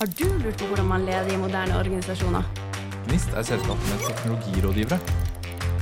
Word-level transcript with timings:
Har 0.00 0.08
du 0.18 0.24
lurt 0.42 0.58
på 0.58 0.66
hvordan 0.66 0.86
man 0.88 1.02
leder 1.04 1.32
i 1.32 1.36
moderne 1.36 1.74
organisasjoner? 1.78 2.42
GNIST 3.08 3.34
er 3.36 3.42
selskapet 3.42 3.90
med 3.90 3.98
teknologirådgivere. 4.06 4.98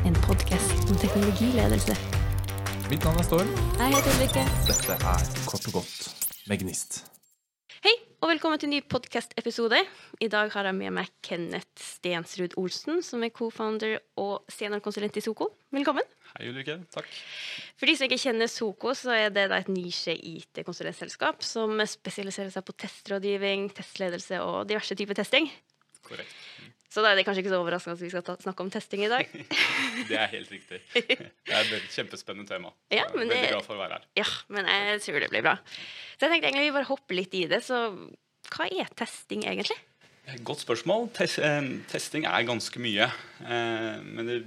En 0.06 0.14
podkast 0.14 0.90
om 0.90 0.96
teknologiledelse. 0.96 1.94
Mitt 2.90 3.04
navn 3.04 3.18
er 3.18 3.22
Storm. 3.28 3.52
Jeg 3.78 3.94
heter 3.94 4.16
Ulrikke. 4.16 4.42
Dette 4.66 4.98
er 5.12 5.22
Kort 5.46 5.70
og 5.70 5.72
godt 5.72 6.10
med 6.48 6.58
GNIST. 6.58 7.17
Og 8.18 8.32
velkommen 8.32 8.58
til 8.58 8.66
en 8.66 8.72
ny 8.74 8.78
podkast-episode. 8.82 9.78
I 10.18 10.26
dag 10.26 10.48
har 10.50 10.66
jeg 10.66 10.74
med 10.74 10.90
meg 10.96 11.10
Kenneth 11.22 11.78
Stensrud 11.78 12.56
Olsen, 12.58 12.98
som 13.06 13.22
er 13.22 13.30
co-founder 13.30 13.94
og 14.18 14.42
seniorkonsulent 14.50 15.20
i 15.20 15.22
Soko. 15.22 15.46
Velkommen. 15.70 16.02
Hei, 16.32 16.48
Ulrikke. 16.50 16.80
Takk. 16.90 17.06
For 17.78 17.86
de 17.86 17.94
som 17.94 18.08
ikke 18.08 18.18
kjenner 18.18 18.50
Soko, 18.50 18.90
så 18.98 19.14
er 19.14 19.30
det 19.30 19.46
da 19.52 19.60
et 19.62 19.70
nisje-IT-konsulentselskap 19.70 21.46
som 21.46 21.78
spesialiserer 21.86 22.50
seg 22.56 22.66
på 22.66 22.74
testrådgivning, 22.82 23.70
testledelse 23.78 24.42
og 24.42 24.64
diverse 24.66 24.98
typer 24.98 25.22
testing. 25.22 25.46
Korrekt. 26.02 26.34
Så 26.88 27.02
da 27.04 27.10
er 27.12 27.18
det 27.18 27.26
kanskje 27.28 27.42
ikke 27.44 27.52
så 27.52 27.58
overraskende 27.60 27.98
at 27.98 28.02
vi 28.02 28.10
skal 28.12 28.24
ta, 28.24 28.34
snakke 28.40 28.64
om 28.64 28.70
testing 28.72 29.02
i 29.04 29.10
dag. 29.12 29.28
Det 30.08 30.16
er 30.16 30.30
helt 30.32 30.52
riktig. 30.52 30.78
Det 30.94 31.18
er 31.52 31.74
et 31.76 31.90
kjempespennende 31.92 32.48
tema. 32.48 32.72
Ja, 32.88 33.02
jeg 33.02 33.10
er 33.10 33.18
veldig 33.20 33.42
glad 33.50 33.66
for 33.66 33.76
å 33.76 33.82
være 33.82 33.98
her. 33.98 34.08
Ja, 34.22 34.28
men 34.54 34.70
jeg 34.72 35.02
tror 35.04 35.20
det 35.20 35.28
blir 35.34 35.44
bra. 35.44 35.58
Så 36.16 36.24
jeg 36.24 36.32
tenkte 36.32 36.48
egentlig 36.48 36.70
vi 36.70 36.76
bare 36.78 36.88
hopper 36.88 37.18
litt 37.18 37.36
i 37.36 37.44
det. 37.50 37.60
Så 37.66 37.82
hva 38.54 38.68
er 38.72 38.88
testing 38.96 39.44
egentlig? 39.44 39.76
Godt 40.44 40.60
spørsmål. 40.64 41.08
Eh, 41.24 41.68
testing 41.88 42.26
er 42.28 42.48
ganske 42.48 42.80
mye. 42.84 43.08
Eh, 43.44 44.00
men 44.04 44.32
i 44.32 44.38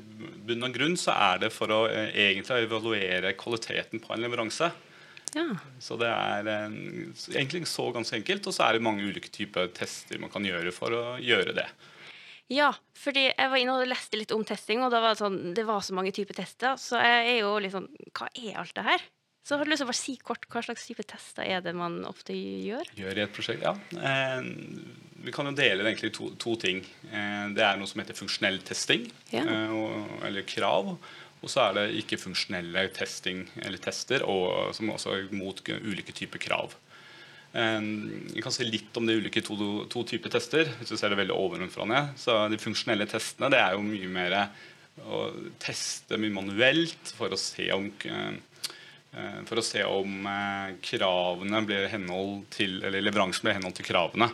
bunn 0.46 0.66
og 0.66 0.76
grunn 0.76 0.98
så 1.00 1.14
er 1.14 1.46
det 1.46 1.52
for 1.54 1.74
å 1.74 1.84
eh, 1.90 2.10
egentlig 2.30 2.66
evaluere 2.68 3.34
kvaliteten 3.38 4.02
på 4.02 4.14
en 4.14 4.26
leveranse. 4.26 4.70
Ja. 5.38 5.48
Så 5.82 5.98
det 6.02 6.10
er 6.12 6.50
eh, 6.52 6.76
egentlig 7.34 7.64
så 7.70 7.88
ganske 7.94 8.18
enkelt. 8.20 8.50
Og 8.50 8.58
så 8.58 8.68
er 8.68 8.78
det 8.78 8.86
mange 8.86 9.06
ulike 9.06 9.32
typer 9.34 9.72
tester 9.74 10.22
man 10.22 10.34
kan 10.34 10.46
gjøre 10.46 10.74
for 10.76 10.94
å 10.98 11.04
gjøre 11.22 11.58
det. 11.58 11.70
Ja, 12.52 12.68
fordi 13.00 13.24
jeg 13.30 13.50
var 13.54 13.58
inne 13.62 13.78
og 13.80 13.88
leste 13.90 14.20
litt 14.20 14.34
om 14.36 14.44
testing, 14.48 14.84
og 14.84 14.92
da 14.92 15.00
var 15.04 15.16
det, 15.16 15.22
sånn, 15.24 15.40
det 15.58 15.64
var 15.68 15.82
så 15.86 15.96
mange 15.98 16.12
typer 16.16 16.36
tester. 16.38 16.76
Så 16.82 17.00
jeg 17.00 17.34
er 17.38 17.40
jo 17.46 17.56
litt 17.64 17.72
sånn 17.74 17.88
Hva 18.12 18.28
er 18.36 18.60
alt 18.62 18.76
det 18.78 18.84
her? 18.90 19.06
Så 19.42 19.58
har 19.58 19.66
du 19.66 19.72
lyst 19.72 19.82
til 19.82 19.88
å 19.88 19.90
bare 19.90 19.98
si 19.98 20.14
kort 20.22 20.44
hva 20.54 20.62
slags 20.62 20.84
type 20.86 21.02
tester 21.10 21.48
er 21.50 21.64
det 21.66 21.72
man 21.74 21.96
ofte 22.06 22.36
gjør? 22.36 22.92
Gjør 23.00 23.18
i 23.18 23.24
et 23.24 23.32
prosjekt, 23.34 23.64
ja. 23.66 23.72
Eh, 23.98 24.44
vi 25.26 25.34
kan 25.34 25.50
jo 25.50 25.56
dele 25.58 25.82
det 25.82 25.96
egentlig 25.96 26.12
i 26.12 26.14
to, 26.20 26.28
to 26.44 26.54
ting. 26.62 26.84
Eh, 27.10 27.48
det 27.56 27.64
er 27.66 27.80
noe 27.82 27.90
som 27.90 28.04
heter 28.04 28.18
funksjonell 28.20 28.60
testing, 28.68 29.08
Ja. 29.34 29.42
eh, 29.42 29.74
og, 29.74 30.14
eller 30.30 30.46
krav. 30.46 30.92
Og 31.42 31.50
så 31.50 31.64
er 31.64 31.74
det 31.80 31.88
ikke-funksjonelle 32.04 32.84
testing, 32.94 33.48
eller 33.66 33.82
tester, 33.82 34.22
og, 34.30 34.76
som 34.78 34.92
også 34.94 35.16
er 35.18 35.32
mot 35.34 35.58
ulike 35.74 36.14
typer 36.14 36.38
krav. 36.44 36.76
Eh, 37.54 37.80
vi 38.34 38.42
kan 38.44 38.54
si 38.56 38.68
litt 38.68 38.96
om 38.98 39.08
de 39.08 39.18
ulike 39.20 39.44
to, 39.44 39.56
to 39.92 40.04
typer 40.08 40.32
tester. 40.32 40.72
hvis 40.80 40.94
vi 40.94 41.00
ser 41.00 41.12
det 41.12 41.20
veldig 41.20 41.36
ovenfra 41.36 41.88
ned. 41.90 42.14
Så 42.18 42.48
De 42.52 42.60
funksjonelle 42.62 43.10
testene 43.12 43.52
det 43.52 43.60
er 43.60 43.76
jo 43.76 43.86
mye 43.86 44.12
mer 44.12 44.38
å 45.08 45.26
teste 45.62 46.20
mye 46.20 46.34
manuelt 46.36 47.14
for 47.16 47.32
å 47.32 47.40
se 47.40 47.70
om 47.74 47.88
eh, 48.06 48.34
eh, 49.16 49.40
for 49.48 49.62
å 49.62 49.66
se 49.66 49.84
om 49.88 50.28
eh, 50.28 50.74
kravene 50.84 51.64
blir 51.68 51.88
henhold 51.92 52.50
til, 52.54 52.82
eller 52.84 53.04
leveransen 53.04 53.48
blir 53.48 53.58
henhold 53.58 53.78
til 53.80 53.88
kravene. 53.88 54.30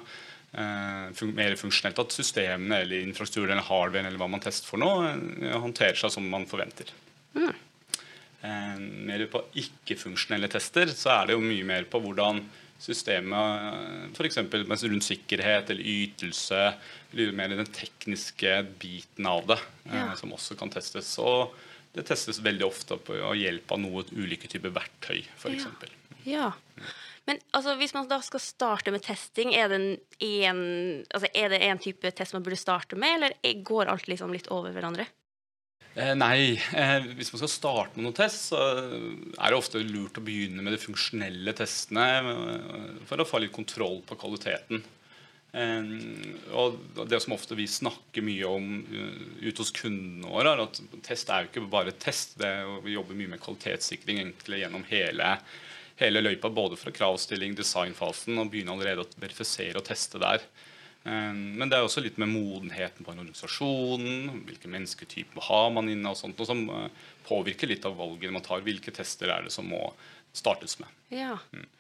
Eh, 0.57 1.23
mer 1.37 1.57
funksjonelt 1.59 1.99
at 2.01 2.15
systemene 2.15 2.81
eller 2.83 3.05
infrastrukturen 3.05 3.57
eller 3.57 3.67
hardware 3.67 4.07
eller 4.07 4.21
hva 4.21 4.29
man 4.31 4.43
tester 4.43 4.69
for 4.69 4.81
noe, 4.81 5.13
eh, 5.13 5.57
håndterer 5.61 5.99
seg 5.99 6.13
som 6.17 6.29
man 6.29 6.49
forventer. 6.49 6.93
Mm. 7.37 7.53
mer 9.05 9.21
på 9.27 9.41
ikke-funksjonelle 9.59 10.47
tester 10.49 10.87
så 10.95 11.09
er 11.11 11.27
det 11.27 11.35
jo 11.35 11.41
mye 11.43 11.65
mer 11.67 11.87
på 11.89 11.99
hvordan 11.99 12.39
systemet 12.79 14.13
f.eks. 14.17 14.37
rundt 14.83 15.03
sikkerhet 15.07 15.69
eller 15.73 15.83
ytelse, 15.83 16.61
eller 17.13 17.31
mer 17.35 17.49
den 17.55 17.65
tekniske 17.73 18.53
biten 18.79 19.25
av 19.29 19.47
det, 19.47 19.59
eh, 19.89 19.95
Ja. 19.95 20.15
som 20.15 20.31
også 20.33 20.57
kan 20.59 20.69
testes. 20.69 21.17
Og 21.19 21.53
det 21.93 22.05
testes 22.05 22.39
veldig 22.39 22.65
ofte 22.67 22.97
på 22.97 23.17
hjelp 23.35 23.71
av 23.71 23.79
noe 23.79 24.03
ulike 24.13 24.47
typer 24.47 24.69
verktøy, 24.75 25.23
f.eks. 25.37 25.65
Ja. 26.25 26.51
Men 27.27 27.39
altså, 27.53 27.75
hvis 27.77 27.93
man 27.93 28.07
da 28.07 28.21
skal 28.23 28.39
starte 28.39 28.91
med 28.91 29.01
testing, 29.03 29.53
er 29.53 29.67
det 29.67 29.99
en, 30.21 31.03
altså, 31.13 31.27
er 31.35 31.49
det 31.49 31.61
en 31.61 31.77
type 31.79 32.11
test 32.15 32.33
man 32.33 32.43
burde 32.43 32.55
starte 32.59 32.95
med, 32.95 33.15
eller 33.17 33.33
er- 33.43 33.63
går 33.63 33.87
alt 33.91 34.07
liksom 34.07 34.31
litt 34.31 34.47
over 34.53 34.71
hverandre? 34.71 35.07
Eh, 35.97 36.13
nei, 36.13 36.59
eh, 36.77 37.05
hvis 37.17 37.31
man 37.33 37.41
skal 37.41 37.49
starte 37.49 37.97
med 37.97 38.05
noen 38.05 38.17
test, 38.19 38.51
så 38.51 38.59
er 38.61 39.49
det 39.49 39.57
ofte 39.57 39.81
lurt 39.81 40.19
å 40.19 40.25
begynne 40.25 40.61
med 40.61 40.75
de 40.75 40.81
funksjonelle 40.83 41.55
testene 41.57 42.05
eh, 42.19 42.91
for 43.09 43.17
å 43.17 43.25
få 43.25 43.41
litt 43.41 43.55
kontroll 43.55 44.03
på 44.05 44.19
kvaliteten. 44.21 44.83
Og 45.57 46.75
det 47.09 47.17
som 47.23 47.33
ofte 47.33 47.55
vi 47.57 47.63
snakker 47.71 48.21
mye 48.21 48.45
om 48.45 48.65
ute 49.39 49.55
hos 49.57 49.71
kundene 49.73 50.29
våre, 50.29 50.51
er 50.51 50.61
at 50.67 50.77
test 51.07 51.31
er 51.33 51.45
jo 51.45 51.49
ikke 51.49 51.63
bare 51.71 51.95
test. 51.97 52.35
Er 52.45 52.67
vi 52.83 52.93
jobber 52.93 53.17
mye 53.17 53.31
med 53.31 53.41
kvalitetssikring 53.41 54.19
egentlig 54.21 54.59
gjennom 54.61 54.83
hele, 54.91 55.31
hele 55.97 56.21
løypa, 56.21 56.51
både 56.53 56.77
fra 56.77 56.93
kravstilling, 56.93 57.55
designfasen, 57.57 58.37
og 58.37 58.51
begynne 58.53 58.75
allerede 58.75 59.07
å 59.07 59.23
verifisere 59.23 59.81
og 59.81 59.87
teste 59.87 60.21
der. 60.21 60.45
Eh, 61.07 61.33
Men 61.33 61.69
det 61.71 61.77
er 61.79 61.87
også 61.87 62.03
litt 62.03 62.19
med 62.21 62.31
modenheten 62.33 63.05
på 63.05 63.13
en 63.13 63.23
organisasjon. 63.23 64.07
Hvilke 64.47 64.71
mennesketyper 64.71 65.47
har 65.49 65.71
man 65.75 65.89
inne, 65.91 66.11
og 66.11 66.19
sånt, 66.19 66.39
og 66.43 66.49
som 66.49 66.65
eh, 66.69 67.09
påvirker 67.27 67.71
litt 67.71 67.87
av 67.87 67.97
valgene 67.99 68.35
man 68.37 68.45
tar. 68.45 68.63
Hvilke 68.65 68.93
tester 68.95 69.31
er 69.33 69.47
det 69.47 69.55
som 69.55 69.67
må 69.71 69.81
startes 70.35 70.77
med. 70.81 70.91
Ja. 71.13 71.37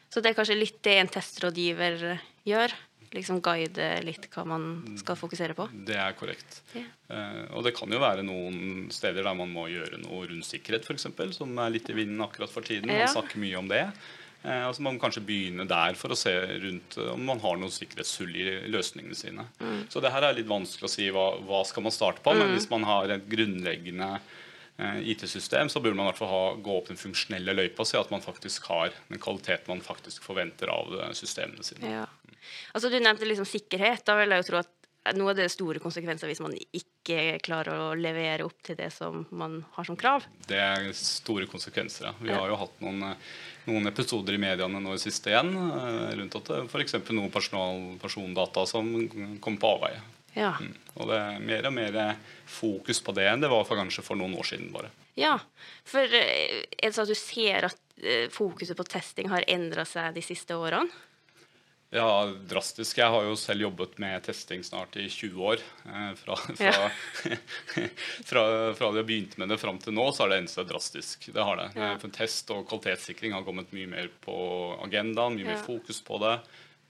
Så 0.09 0.23
det 0.23 0.31
er 0.31 0.37
kanskje 0.39 0.57
litt 0.57 0.79
det 0.87 0.99
en 1.01 1.11
testrådgiver 1.11 2.05
gjør? 2.47 2.75
Liksom 3.15 3.37
guide 3.39 3.85
litt 4.03 4.25
hva 4.33 4.43
man 4.49 4.63
skal 4.99 5.15
fokusere 5.15 5.55
på? 5.55 5.69
Det 5.87 5.95
er 5.95 6.15
korrekt. 6.17 6.61
Ja. 6.75 6.83
Eh, 7.13 7.43
og 7.55 7.63
det 7.67 7.75
kan 7.77 7.91
jo 7.91 8.01
være 8.03 8.25
noen 8.27 8.87
steder 8.91 9.23
der 9.23 9.37
man 9.37 9.51
må 9.53 9.67
gjøre 9.71 9.99
noe 10.01 10.25
rundt 10.27 10.47
sikkerhet, 10.47 10.87
f.eks., 10.87 11.07
som 11.37 11.53
er 11.63 11.71
litt 11.75 11.87
i 11.91 11.95
vinden 11.95 12.23
akkurat 12.25 12.51
for 12.51 12.67
tiden. 12.67 12.91
Ja. 12.91 13.05
Man 13.05 13.13
snakker 13.15 13.39
mye 13.43 13.59
om 13.61 13.71
det. 13.71 13.85
Eh, 14.43 14.63
og 14.67 14.75
så 14.75 14.83
må 14.85 14.93
kanskje 15.01 15.23
begynne 15.25 15.65
der 15.67 15.97
for 15.99 16.13
å 16.13 16.17
se 16.17 16.33
rundt 16.61 16.97
eh, 16.99 17.13
om 17.13 17.23
man 17.27 17.41
har 17.43 17.57
noen 17.59 17.73
sikkerhetshull 17.73 18.35
i 18.37 18.47
løsningene 18.71 19.17
sine. 19.17 19.47
Så 19.89 20.03
det 20.03 20.11
her 20.13 20.27
er 20.27 20.37
litt 20.37 20.49
vanskelig 20.49 20.87
å 20.87 20.93
si 20.93 21.07
hva, 21.13 21.29
hva 21.47 21.63
skal 21.67 21.87
man 21.87 21.95
starte 21.95 22.23
på, 22.25 22.35
men 22.37 22.53
hvis 22.53 22.69
man 22.71 22.85
har 22.87 23.11
et 23.15 23.25
grunnleggende 23.29 24.11
eh, 24.15 25.01
IT-system, 25.13 25.71
så 25.73 25.81
burde 25.81 25.97
man 25.97 26.07
i 26.07 26.11
hvert 26.11 26.21
fall 26.21 26.31
ha, 26.31 26.45
gå 26.63 26.77
opp 26.77 26.91
den 26.91 27.01
funksjonelle 27.01 27.57
løypa 27.57 27.83
og 27.83 27.91
se 27.91 27.99
at 27.99 28.13
man 28.13 28.23
faktisk 28.23 28.69
har 28.71 28.93
den 29.09 29.21
kvaliteten 29.23 29.73
man 29.73 29.83
faktisk 29.85 30.25
forventer 30.27 30.71
av 30.73 30.93
eh, 31.01 31.13
systemene 31.17 31.65
sine. 31.65 31.97
Ja. 31.99 32.07
Altså, 32.73 32.91
du 32.93 32.99
nevnte 33.01 33.27
liksom 33.27 33.47
sikkerhet. 33.49 34.05
Da 34.07 34.15
vil 34.21 34.31
jeg 34.31 34.45
jo 34.45 34.49
tro 34.51 34.61
at 34.61 34.76
noe 35.15 35.31
er 35.31 35.39
det 35.39 35.51
store 35.53 35.81
konsekvenser 35.83 36.29
hvis 36.29 36.41
man 36.43 36.55
ikke 36.55 37.37
klarer 37.45 37.79
å 37.79 37.91
levere 37.97 38.45
opp 38.47 38.57
til 38.65 38.77
det 38.79 38.89
som 38.95 39.23
man 39.31 39.61
har 39.77 39.87
som 39.87 39.97
krav. 39.99 40.25
Det 40.47 40.59
er 40.59 40.89
store 40.97 41.47
konsekvenser. 41.49 42.09
Ja. 42.09 42.15
Vi 42.19 42.33
har 42.33 42.51
jo 42.51 42.59
hatt 42.59 42.83
noen, 42.83 43.03
eh, 43.11 43.31
noen 43.69 43.87
episoder 43.91 44.35
i 44.35 44.41
mediene 44.41 44.81
nå 44.83 44.95
i 44.95 45.01
siste 45.01 45.31
igjen 45.31 45.53
eh, 45.55 46.13
rundt 46.19 46.37
at 46.41 46.51
det 46.51 46.61
f.eks. 46.67 46.99
noen 47.09 47.31
personal, 47.33 47.81
persondata 48.01 48.65
som 48.69 48.91
kommer 49.39 49.63
på 49.63 49.73
avveie. 49.77 50.03
Ja. 50.37 50.53
Mm. 50.61 50.75
Og 50.99 51.09
det 51.09 51.17
er 51.17 51.41
mer 51.41 51.67
og 51.69 51.73
mer 51.73 51.99
fokus 52.45 53.01
på 53.01 53.15
det 53.17 53.25
enn 53.29 53.41
det 53.41 53.49
var 53.51 53.65
for 53.65 53.79
kanskje 53.79 54.05
for 54.05 54.19
noen 54.19 54.35
år 54.37 54.45
siden. 54.51 54.69
bare. 54.73 54.91
ja. 55.17 55.37
For 55.87 56.05
eh, 56.05 56.63
er 56.77 56.89
det 56.89 56.93
sånn 56.95 57.07
at 57.07 57.13
du 57.13 57.19
ser 57.19 57.69
at 57.71 57.81
eh, 58.03 58.27
fokuset 58.33 58.77
på 58.77 58.85
testing 58.87 59.31
har 59.33 59.47
endra 59.49 59.85
seg 59.87 60.13
de 60.17 60.25
siste 60.25 60.57
årene? 60.57 60.91
Ja, 61.89 62.25
drastisk. 62.49 62.97
Jeg 62.99 63.07
har 63.13 63.23
jo 63.23 63.35
selv 63.39 63.61
jobbet 63.63 63.93
med 64.03 64.19
testing 64.25 64.59
snart 64.67 64.97
i 64.99 65.05
20 65.07 65.39
år. 65.53 65.61
Eh, 65.87 66.09
fra, 66.19 66.35
fra, 66.59 66.89
fra, 68.27 68.43
fra 68.75 68.89
jeg 68.97 69.07
begynte 69.07 69.39
med 69.39 69.49
det 69.53 69.59
fram 69.61 69.79
til 69.79 69.95
nå, 69.95 70.09
så 70.11 70.25
har 70.25 70.33
det 70.33 70.41
endt 70.43 70.51
seg 70.51 70.67
drastisk. 70.67 71.29
Det 71.31 71.45
har 71.47 71.59
det. 71.61 71.69
Ja. 71.79 71.93
Eh, 71.93 71.99
For 72.03 72.11
test 72.17 72.51
og 72.51 72.65
kvalitetssikring 72.67 73.35
har 73.37 73.45
kommet 73.47 73.71
mye 73.75 73.87
mer 73.91 74.09
på 74.25 74.35
agendaen, 74.83 75.37
mye 75.39 75.47
Ja. 75.47 75.53
mer 75.55 75.63
fokus 75.63 76.01
på 76.03 76.19
det. 76.25 76.33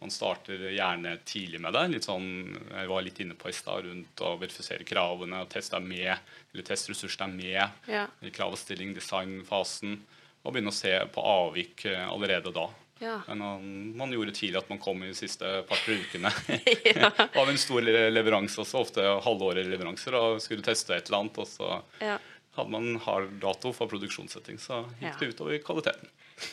Man 0.02 0.12
starter 0.14 0.66
gjerne 0.74 1.16
tidlig 1.26 1.62
med 1.62 1.74
det. 1.74 1.86
Litt 1.94 2.06
sånn, 2.06 2.28
jeg 2.70 2.90
var 2.90 3.02
litt 3.06 3.22
inne 3.24 3.34
på 3.38 3.50
i 3.50 3.56
stad 3.58 3.86
rundt 3.86 4.22
å 4.26 4.36
verifisere 4.38 4.86
kravene. 4.86 5.40
og 5.42 5.50
Teste 5.50 5.78
er 5.78 5.86
med, 5.86 6.18
eller 6.54 6.64
testressursene 6.68 7.30
er 7.30 7.38
med 7.38 7.94
Ja. 7.94 8.04
i 8.22 8.30
kravstilling, 8.34 8.94
designfasen. 8.98 10.00
Og 10.46 10.54
begynne 10.54 10.70
å 10.70 10.74
se 10.74 10.94
på 11.14 11.22
avvik 11.22 11.86
eh, 11.86 12.06
allerede 12.10 12.54
da. 12.54 12.68
Ja. 13.00 13.20
Men 13.28 13.42
man, 13.44 13.68
man 14.00 14.14
gjorde 14.16 14.34
tidlig 14.38 14.62
at 14.62 14.70
man 14.72 14.80
kom 14.82 15.04
i 15.04 15.12
de 15.12 15.18
siste 15.18 15.46
par-tre 15.70 16.00
ukene 16.02 16.32
Ja. 16.96 17.12
av 17.28 17.50
en 17.50 17.60
stor 17.62 17.86
leveranse, 17.86 18.60
også 18.64 18.82
ofte 18.82 19.06
halvårige 19.26 19.70
leveranser, 19.70 20.18
og 20.18 20.42
skulle 20.44 20.66
teste 20.66 20.96
et 20.96 21.10
eller 21.12 21.24
annet. 21.26 21.38
Og 21.44 21.50
så 21.50 21.72
ja. 22.04 22.18
hadde 22.58 22.74
man 22.74 22.96
hard 23.06 23.36
dato 23.44 23.74
for 23.76 23.92
produksjonssetting, 23.92 24.58
så 24.62 24.84
gikk 25.02 25.22
det 25.22 25.34
utover 25.36 25.62
kvaliteten. 25.66 26.10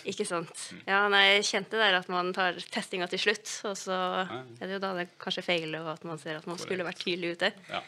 Ikke 0.08 0.25
sant. 0.25 0.70
Ja, 0.88 1.02
nei, 1.12 1.25
jeg 1.35 1.49
kjente 1.50 1.76
der 1.76 1.99
at 1.99 2.06
man 2.12 2.31
tar 2.37 2.56
testinga 2.73 3.08
til 3.12 3.20
slutt, 3.20 3.50
og 3.69 3.75
så 3.76 3.99
er 4.25 4.62
det 4.64 4.79
jo 4.79 4.81
da 4.81 4.94
det 4.96 5.11
kanskje 5.20 5.44
feiler, 5.44 5.82
og 5.85 5.91
at 5.99 6.06
man 6.08 6.20
ser 6.23 6.38
at 6.41 6.49
man 6.49 6.61
skulle 6.61 6.87
vært 6.87 7.02
tidlig 7.05 7.35
ute. 7.37 7.52
Ja. 7.69 7.82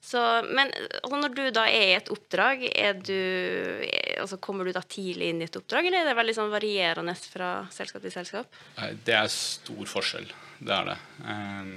Så, 0.00 0.20
men 0.46 0.70
altså, 1.02 1.18
når 1.18 1.32
du 1.34 1.42
da 1.52 1.64
er 1.68 1.88
i 1.90 1.96
et 1.96 2.10
oppdrag, 2.12 2.62
du, 3.04 3.14
er, 3.14 4.20
altså, 4.22 4.38
kommer 4.40 4.68
du 4.68 4.72
da 4.72 4.82
tidlig 4.86 5.32
inn 5.32 5.42
i 5.42 5.48
et 5.48 5.58
oppdrag, 5.58 5.88
eller 5.88 6.04
er 6.04 6.10
det 6.12 6.18
veldig 6.20 6.36
sånn 6.36 6.52
varierende 6.52 7.16
fra 7.18 7.50
selskap 7.74 8.04
til 8.04 8.14
selskap? 8.14 8.60
Nei, 8.78 8.92
Det 9.04 9.16
er 9.18 9.32
stor 9.34 9.90
forskjell. 9.90 10.30
det 10.58 10.74
er 10.74 10.88
det. 10.92 10.96
Eh, 11.26 11.74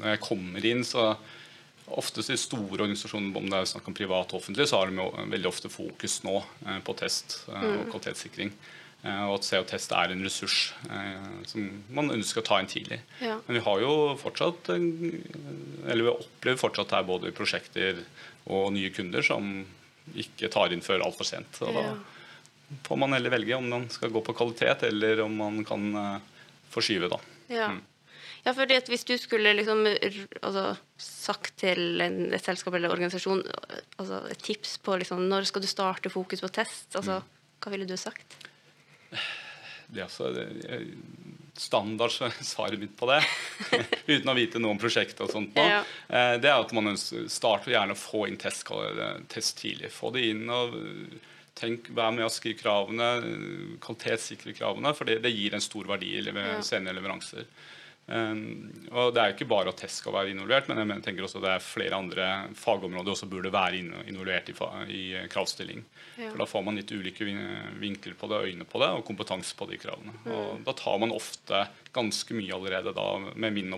når 0.00 0.08
jeg 0.14 0.24
kommer 0.24 0.66
inn, 0.72 0.82
så 0.88 1.12
oftest 1.90 2.30
i 2.30 2.38
store 2.38 2.84
organisasjoner, 2.84 3.36
om 3.36 3.48
det 3.50 3.60
er 3.60 3.70
snakk 3.70 3.88
om 3.90 3.96
privat 3.96 4.32
og 4.32 4.40
offentlig, 4.40 4.68
så 4.70 4.80
har 4.80 4.90
de 4.90 5.08
veldig 5.32 5.48
ofte 5.50 5.70
fokus 5.72 6.20
nå 6.26 6.36
eh, 6.66 6.78
på 6.86 6.96
test 6.98 7.42
eh, 7.50 7.64
og 7.76 7.88
kvalitetssikring. 7.92 8.52
Eh, 8.54 8.79
og 9.00 9.38
at 9.38 9.46
CO-test 9.48 9.92
er 9.96 10.12
en 10.12 10.24
ressurs 10.26 10.74
eh, 10.92 11.28
som 11.48 11.68
man 11.96 12.10
ønsker 12.12 12.42
å 12.42 12.44
ta 12.44 12.58
inn 12.60 12.68
tidlig. 12.68 12.98
Ja. 13.24 13.38
Men 13.46 13.56
vi 13.56 13.62
har 13.64 13.80
jo 13.80 13.92
fortsatt 14.20 14.68
eh, 14.74 14.82
Eller 15.88 16.04
vi 16.04 16.12
opplever 16.12 16.60
fortsatt 16.60 16.92
her 16.92 17.06
både 17.08 17.32
prosjekter 17.32 18.02
og 18.50 18.72
nye 18.76 18.90
kunder 18.92 19.24
som 19.24 19.62
ikke 20.12 20.50
tar 20.52 20.72
inn 20.74 20.84
før 20.84 21.04
altfor 21.06 21.24
sent. 21.28 21.60
Og 21.64 21.72
da 21.76 21.84
får 22.86 22.98
man 23.00 23.16
heller 23.16 23.32
velge 23.32 23.56
om 23.56 23.68
man 23.72 23.88
skal 23.92 24.12
gå 24.12 24.20
på 24.26 24.34
kvalitet, 24.36 24.84
eller 24.90 25.24
om 25.24 25.38
man 25.38 25.62
kan 25.64 25.88
eh, 25.96 26.42
forskyve, 26.74 27.08
da. 27.10 27.18
Ja. 27.50 27.70
Mm. 27.72 27.80
ja, 28.44 28.52
fordi 28.54 28.76
at 28.78 28.92
hvis 28.92 29.06
du 29.08 29.16
skulle 29.18 29.56
liksom 29.56 29.80
altså, 29.88 30.76
sagt 31.00 31.56
til 31.64 32.04
en, 32.04 32.20
et 32.36 32.44
selskap 32.46 32.76
eller 32.78 32.92
organisasjon 32.92 33.40
altså, 33.96 34.20
et 34.30 34.44
tips 34.44 34.76
på 34.84 35.00
liksom, 35.00 35.24
når 35.32 35.48
skal 35.50 35.64
du 35.64 35.70
starte 35.70 36.12
fokus 36.12 36.44
på 36.44 36.52
test, 36.60 36.90
altså, 36.94 37.22
Mm. 37.24 37.36
hva 37.64 37.70
ville 37.74 37.88
du 37.88 37.96
sagt? 38.00 38.36
Det 39.90 39.98
er 40.00 40.06
altså 40.06 40.30
det- 40.34 40.86
standard 41.60 42.10
svaret 42.40 42.78
mitt 42.80 42.94
på 42.96 43.08
det, 43.10 43.18
uten 44.06 44.30
å 44.30 44.34
vite 44.38 44.60
noe 44.62 44.70
om 44.72 44.78
prosjektet 44.80 45.20
og 45.26 45.32
sånt, 45.34 45.50
nå, 45.58 45.64
Ja. 45.66 45.80
eh, 46.08 46.36
det 46.40 46.48
er 46.48 46.60
at 46.62 46.70
man 46.72 46.94
starter 46.96 47.74
gjerne 47.74 47.92
å 47.92 48.00
få 48.00 48.22
inn 48.30 48.38
test, 48.40 48.64
test 49.28 49.58
tidlig. 49.60 49.90
Få 49.92 50.12
det 50.14 50.22
inn 50.30 50.46
og 50.48 50.72
eh, 50.78 51.18
tenk, 51.60 51.90
vær 51.92 52.14
med 52.16 52.24
å 52.24 52.30
skrive 52.32 52.62
kravene, 52.62 53.10
eh, 53.18 53.76
kvalitetssikre 53.84 54.54
kravene, 54.56 54.94
for 54.96 55.04
det, 55.10 55.18
det 55.26 55.34
gir 55.34 55.52
en 55.58 55.60
stor 55.66 55.84
verdi 55.90 56.14
lever 56.24 56.48
Ja. 56.54 56.60
senere 56.64 56.96
leveranser. 56.96 57.44
Um, 58.10 58.72
og 58.90 59.12
Det 59.14 59.20
er 59.22 59.28
jo 59.30 59.34
ikke 59.36 59.46
bare 59.52 59.70
at 59.70 59.76
test 59.78 60.00
skal 60.02 60.12
være 60.16 60.32
involvert, 60.32 60.66
men 60.68 60.90
jeg 60.96 61.02
tenker 61.04 61.22
også 61.28 61.38
det 61.44 61.52
er 61.52 61.62
flere 61.62 61.94
andre 61.94 62.26
fagområder 62.58 63.12
også 63.12 63.28
burde 63.30 63.52
være 63.54 63.78
involvert 64.10 64.50
i, 64.50 64.54
i 64.90 65.02
kravstilling. 65.30 65.84
Ja. 66.18 66.32
For 66.32 66.42
Da 66.42 66.48
får 66.50 66.64
man 66.66 66.80
litt 66.80 66.90
ulike 66.90 67.24
vin- 67.28 67.78
vinkler 67.78 68.16
på 68.18 68.26
det, 68.32 68.42
øyne 68.50 68.66
på 68.66 68.82
det 68.82 68.88
og 68.96 69.04
kompetanse 69.06 69.54
på 69.54 69.68
de 69.70 69.78
kravene. 69.78 70.10
Mm. 70.24 70.32
Og 70.34 70.64
Da 70.66 70.74
tar 70.74 70.98
man 70.98 71.14
ofte 71.14 71.64
ganske 71.94 72.34
mye 72.34 72.52
allerede, 72.58 72.92
da, 72.96 73.06
med 73.34 73.52
min 73.54 73.72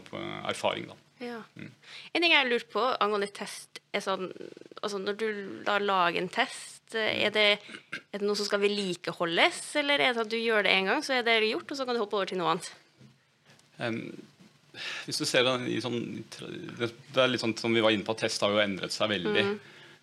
erfaring. 0.49 0.89
da. 0.89 0.97
Ja. 1.23 1.39
Mm. 1.55 1.71
En 2.15 2.23
ting 2.23 2.33
jeg 2.33 2.41
har 2.41 2.49
lurt 2.51 2.71
på 2.73 2.83
angående 3.01 3.29
test, 3.33 3.79
er 3.95 4.01
sånn 4.01 4.33
altså 4.83 4.99
Når 4.99 5.17
du 5.21 5.29
da 5.67 5.77
lager 5.79 6.19
en 6.19 6.29
test, 6.33 6.81
er 6.95 7.31
det, 7.31 7.59
er 8.13 8.19
det 8.19 8.27
noe 8.27 8.35
som 8.37 8.45
skal 8.49 8.61
vedlikeholdes, 8.61 9.77
eller 9.81 10.01
er 10.03 10.13
det 10.13 10.25
at 10.25 10.29
du 10.33 10.37
gjør 10.37 10.65
det 10.67 10.73
én 10.75 10.89
gang, 10.91 11.01
så 11.05 11.15
er 11.21 11.23
det 11.23 11.37
gjort, 11.49 11.71
og 11.71 11.77
så 11.79 11.87
kan 11.87 11.95
du 11.95 12.01
hoppe 12.03 12.17
over 12.19 12.27
til 12.27 12.41
noe 12.41 12.51
annet? 12.57 12.73
Hvis 15.07 15.21
du 15.21 15.27
ser 15.29 15.45
det 15.45 15.69
i 15.69 15.81
sånn 15.85 15.99
Det 16.79 16.89
er 17.21 17.29
litt 17.29 17.43
sånn 17.43 17.57
som 17.61 17.75
vi 17.75 17.83
var 17.85 17.93
inne 17.93 18.07
på, 18.07 18.17
test 18.17 18.41
har 18.45 18.55
jo 18.55 18.63
endret 18.63 18.95
seg 18.95 19.11
veldig. 19.13 19.45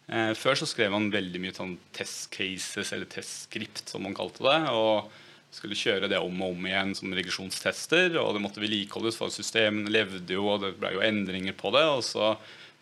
Eh, 0.10 0.34
før 0.38 0.58
så 0.58 0.68
skrev 0.70 0.94
man 0.94 1.12
veldig 1.14 1.42
mye 1.42 1.56
sånn 1.56 1.76
test 1.94 2.30
cases, 2.34 2.94
eller 2.94 3.10
testskript, 3.10 3.88
som 3.90 4.06
man 4.06 4.18
kalte 4.18 4.46
det. 4.46 4.62
og 4.74 5.10
skulle 5.50 5.78
kjøre 5.78 6.10
det 6.12 6.20
om 6.22 6.42
og 6.46 6.54
om 6.54 6.66
igjen 6.70 6.96
som 6.98 7.14
regresjonstester. 7.16 8.18
Og 8.22 8.36
det 8.36 8.42
måtte 8.44 8.62
vedlikeholdes, 8.62 9.18
for 9.18 9.34
systemene 9.34 9.92
levde 9.92 10.36
jo, 10.38 10.46
og 10.46 10.66
det 10.66 10.76
ble 10.78 10.94
jo 10.96 11.06
endringer 11.06 11.56
på 11.58 11.72
det. 11.74 11.86
Og 11.90 12.04
så 12.06 12.36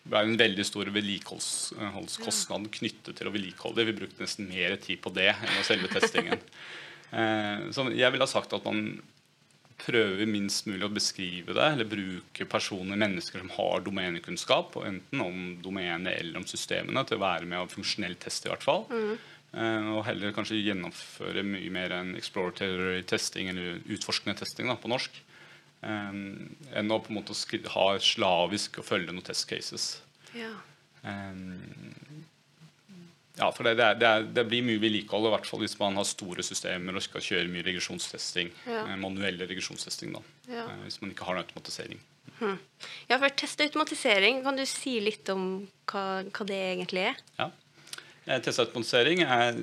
ble 0.08 0.24
det 0.24 0.32
en 0.32 0.42
veldig 0.42 0.66
stor 0.68 0.92
vedlikeholdskostnad 0.96 2.70
knyttet 2.76 3.16
til 3.16 3.30
å 3.30 3.34
vedlikeholde 3.34 3.82
det. 3.82 3.88
Vi 3.92 4.00
brukte 4.02 4.24
nesten 4.24 4.50
mer 4.52 4.76
tid 4.84 5.02
på 5.04 5.14
det 5.16 5.32
enn 5.34 5.56
på 5.60 5.70
selve 5.72 5.94
testingen. 5.96 6.44
Eh, 7.08 7.70
så 7.72 7.86
jeg 7.96 8.12
ville 8.12 8.26
ha 8.26 8.28
sagt 8.28 8.52
at 8.52 8.66
man 8.68 8.98
prøver 9.77 10.25
minst 10.29 10.65
mulig 10.68 10.85
å 10.88 10.94
beskrive 10.94 11.53
det, 11.53 11.65
eller 11.74 11.89
bruke 11.89 12.47
personer, 12.50 13.00
mennesker 13.00 13.44
som 13.44 13.51
har 13.56 13.83
domenekunnskap, 13.85 14.77
enten 14.88 15.24
om 15.24 15.41
domenet 15.63 16.18
eller 16.18 16.41
om 16.41 16.47
systemene, 16.50 17.03
til 17.06 17.19
å 17.19 17.25
være 17.25 17.50
med 17.50 17.62
og 17.62 17.74
funksjonell 17.74 18.18
teste, 18.21 18.50
i 18.50 18.53
hvert 18.53 18.65
fall. 18.65 18.88
Eh, 19.53 19.89
og 19.94 20.03
heller 20.09 20.33
kanskje 20.35 20.59
gjennomføre 20.59 21.45
mye 21.45 21.69
mer 21.74 21.94
enn 22.00 22.15
exploratory 22.19 23.03
testing, 23.07 23.51
eller 23.53 23.79
utforskende 23.85 24.38
testing 24.41 24.71
da, 24.71 24.77
på 24.81 24.91
norsk. 24.91 25.21
Um, 25.77 26.56
enn 26.74 26.89
å 26.89 26.97
på 27.06 27.12
en 27.12 27.19
måte 27.19 27.35
ha 27.75 27.85
slavisk 28.01 28.79
og 28.81 28.88
følge 28.88 29.13
noen 29.13 29.25
test 29.25 29.45
cases. 29.50 29.85
Ja. 30.33 30.50
Um, 31.03 31.53
ja, 33.38 33.51
for 33.54 33.68
det, 33.68 33.75
det, 33.78 33.86
er, 33.86 33.98
det, 34.01 34.07
er, 34.10 34.28
det 34.39 34.45
blir 34.50 34.63
mye 34.66 34.81
vedlikehold, 34.81 35.28
i 35.30 35.34
hvert 35.36 35.45
fall 35.50 35.62
hvis 35.62 35.78
man 35.80 35.98
har 36.00 36.07
store 36.10 36.45
systemer 36.45 36.98
og 36.98 37.04
skal 37.06 37.22
kjøre 37.22 37.51
mye 37.54 37.66
regresjonstesting. 37.68 38.50
Ja. 38.66 38.84
eh, 38.88 38.95
Manuell 39.01 39.38
regresjonstesting, 39.44 40.16
da. 40.18 40.24
Ja. 40.50 40.63
Eh, 40.72 40.86
Hvis 40.88 41.01
man 41.04 41.13
ikke 41.13 41.28
har 41.28 41.38
en 41.38 41.44
automatisering. 41.45 42.00
ja, 43.10 43.18
for 43.18 43.30
testautomatisering, 43.30 44.44
kan 44.45 44.57
du 44.57 44.66
si 44.69 44.98
litt 45.01 45.30
om 45.34 45.68
hva, 45.89 46.24
hva 46.30 46.45
det 46.50 46.57
egentlig 46.74 47.06
er? 47.12 47.22
Ja. 47.39 47.51
Eh, 48.28 48.42
Testautomatisering 48.44 49.22
er, 49.25 49.56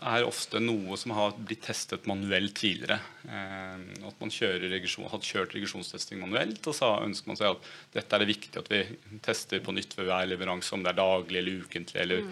er 0.00 0.24
ofte 0.24 0.62
noe 0.62 0.96
som 0.98 1.12
har 1.16 1.34
blitt 1.36 1.66
testet 1.66 2.06
manuelt 2.08 2.54
tidligere. 2.58 3.00
Eh, 3.26 3.82
at 4.08 4.22
man 4.22 4.30
regresjon, 4.32 5.10
har 5.10 5.26
kjørt 5.26 5.54
regresjonstesting 5.58 6.22
manuelt, 6.22 6.62
og 6.70 6.74
så 6.76 6.94
ønsker 7.04 7.30
man 7.34 7.38
seg 7.40 7.50
at 7.52 7.68
dette 7.98 8.16
er 8.16 8.24
det 8.24 8.30
viktig 8.32 8.62
at 8.62 8.70
vi 8.72 8.82
tester 9.26 9.60
på 9.60 9.74
nytt 9.76 9.98
ved 9.98 10.08
hver 10.08 10.30
leveranse, 10.30 10.72
om 10.74 10.82
det 10.86 10.94
er 10.94 11.02
daglig 11.02 11.42
eller 11.42 11.66
ukentlig, 11.66 12.00
eller 12.06 12.24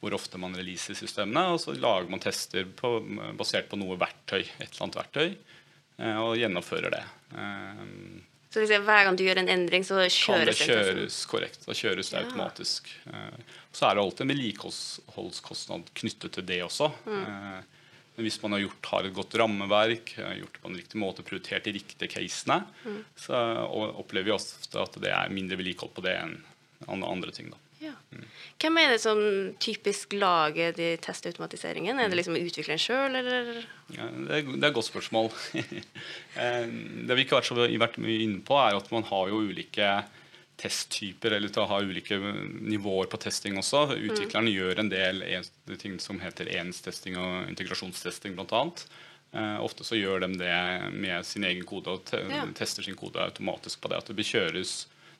hvor 0.00 0.14
ofte 0.14 0.38
man 0.38 0.54
releaser 0.56 0.94
systemene. 0.98 1.46
Og 1.54 1.60
så 1.62 1.74
lager 1.78 2.10
man 2.10 2.20
tester 2.20 2.64
på, 2.76 2.96
basert 3.38 3.68
på 3.70 3.78
noe 3.80 3.96
verktøy, 4.00 4.42
et 4.44 4.68
eller 4.70 4.82
annet 4.86 4.98
verktøy, 5.00 5.36
eh, 5.98 6.16
og 6.20 6.36
gjennomfører 6.40 6.90
det. 6.98 7.04
Eh, 7.34 7.84
Så 8.54 8.60
liksom, 8.62 8.84
hver 8.86 9.04
gang 9.08 9.16
du 9.18 9.24
gjør 9.24 9.38
en 9.42 9.48
endring, 9.50 9.82
så 9.82 9.96
kjøres 10.06 10.58
det 10.60 10.68
kjøres 10.68 11.16
korrekt. 11.26 11.64
Da 11.66 11.72
kjøres 11.74 12.10
det 12.12 12.20
Ja. 12.20 12.26
automatisk. 12.28 12.86
Eh, 13.10 13.38
Så 13.74 13.88
er 13.90 13.94
det 13.96 14.02
alltid 14.04 14.20
en 14.20 14.36
vedlikeholdskostnad 14.36 15.88
knyttet 15.98 16.32
til 16.36 16.44
det 16.46 16.60
også. 16.62 16.92
Mm. 17.06 17.64
Men 18.16 18.24
hvis 18.28 18.40
man 18.44 18.52
har, 18.54 18.60
gjort, 18.62 18.86
har 18.92 19.04
et 19.08 19.14
godt 19.16 19.34
rammeverk, 19.34 20.12
gjort 20.38 20.52
det 20.54 20.60
på 20.62 20.68
en 20.70 20.76
riktig 20.78 21.00
måte, 21.02 21.24
prioritert 21.26 21.64
de 21.66 21.72
riktige 21.74 22.08
casene, 22.08 22.60
Mm. 22.86 23.04
så 23.16 23.34
opplever 23.98 24.24
vi 24.26 24.30
ofte 24.30 24.80
at 24.80 24.92
det 25.00 25.10
er 25.10 25.28
mindre 25.34 25.56
vedlikehold 25.58 25.92
på 25.94 26.02
det 26.02 26.14
enn 26.22 26.44
andre 27.02 27.32
ting. 27.32 27.50
Da. 27.50 27.56
Ja. 27.84 27.92
Hvem 28.62 28.78
er 28.80 28.94
det 28.94 29.00
som 29.02 29.18
typisk 29.60 30.14
lager 30.16 30.72
de 30.76 30.90
testautomatiseringen? 31.04 31.98
Er 32.00 32.08
det 32.08 32.16
liksom 32.20 32.38
utvikleren 32.38 32.80
sjøl, 32.80 33.18
eller? 33.20 33.50
Ja, 33.92 34.08
det, 34.08 34.38
er, 34.38 34.50
det 34.54 34.62
er 34.62 34.70
et 34.72 34.78
godt 34.80 34.90
spørsmål. 34.90 35.30
Eh, 36.34 36.64
det 37.06 37.14
vi 37.14 37.22
ikke 37.22 37.36
har 37.36 37.44
vært 37.44 37.94
så 37.94 38.02
mye 38.02 38.22
inne 38.24 38.40
på, 38.42 38.56
er 38.58 38.74
at 38.74 38.88
man 38.90 39.04
har 39.06 39.28
jo 39.30 39.36
ulike 39.46 39.90
testtyper, 40.58 41.36
eller 41.36 41.50
til 41.54 41.62
å 41.62 41.68
ha 41.70 41.78
ulike 41.82 42.18
nivåer 42.18 43.06
på 43.10 43.20
testing 43.22 43.58
også. 43.60 43.84
Utviklerne 43.94 44.50
gjør 44.50 44.82
en 44.82 44.90
del 44.90 45.22
ting 45.78 46.00
som 46.02 46.18
heter 46.22 46.50
enhetstesting 46.50 47.18
og 47.18 47.48
integrasjonstesting, 47.52 48.34
bl.a. 48.38 48.64
Eh, 49.34 49.56
ofte 49.62 49.86
så 49.86 49.98
gjør 49.98 50.24
de 50.26 50.32
det 50.42 50.58
med 50.94 51.26
sin 51.26 51.46
egen 51.46 51.64
kode 51.66 51.90
og 51.94 52.04
te 52.10 52.20
Ja. 52.30 52.44
tester 52.54 52.82
sin 52.86 52.98
kode 52.98 53.22
automatisk 53.22 53.80
på 53.82 53.90
det. 53.90 53.98
At 54.02 54.10
det 54.10 54.18
bekjøres 54.18 54.74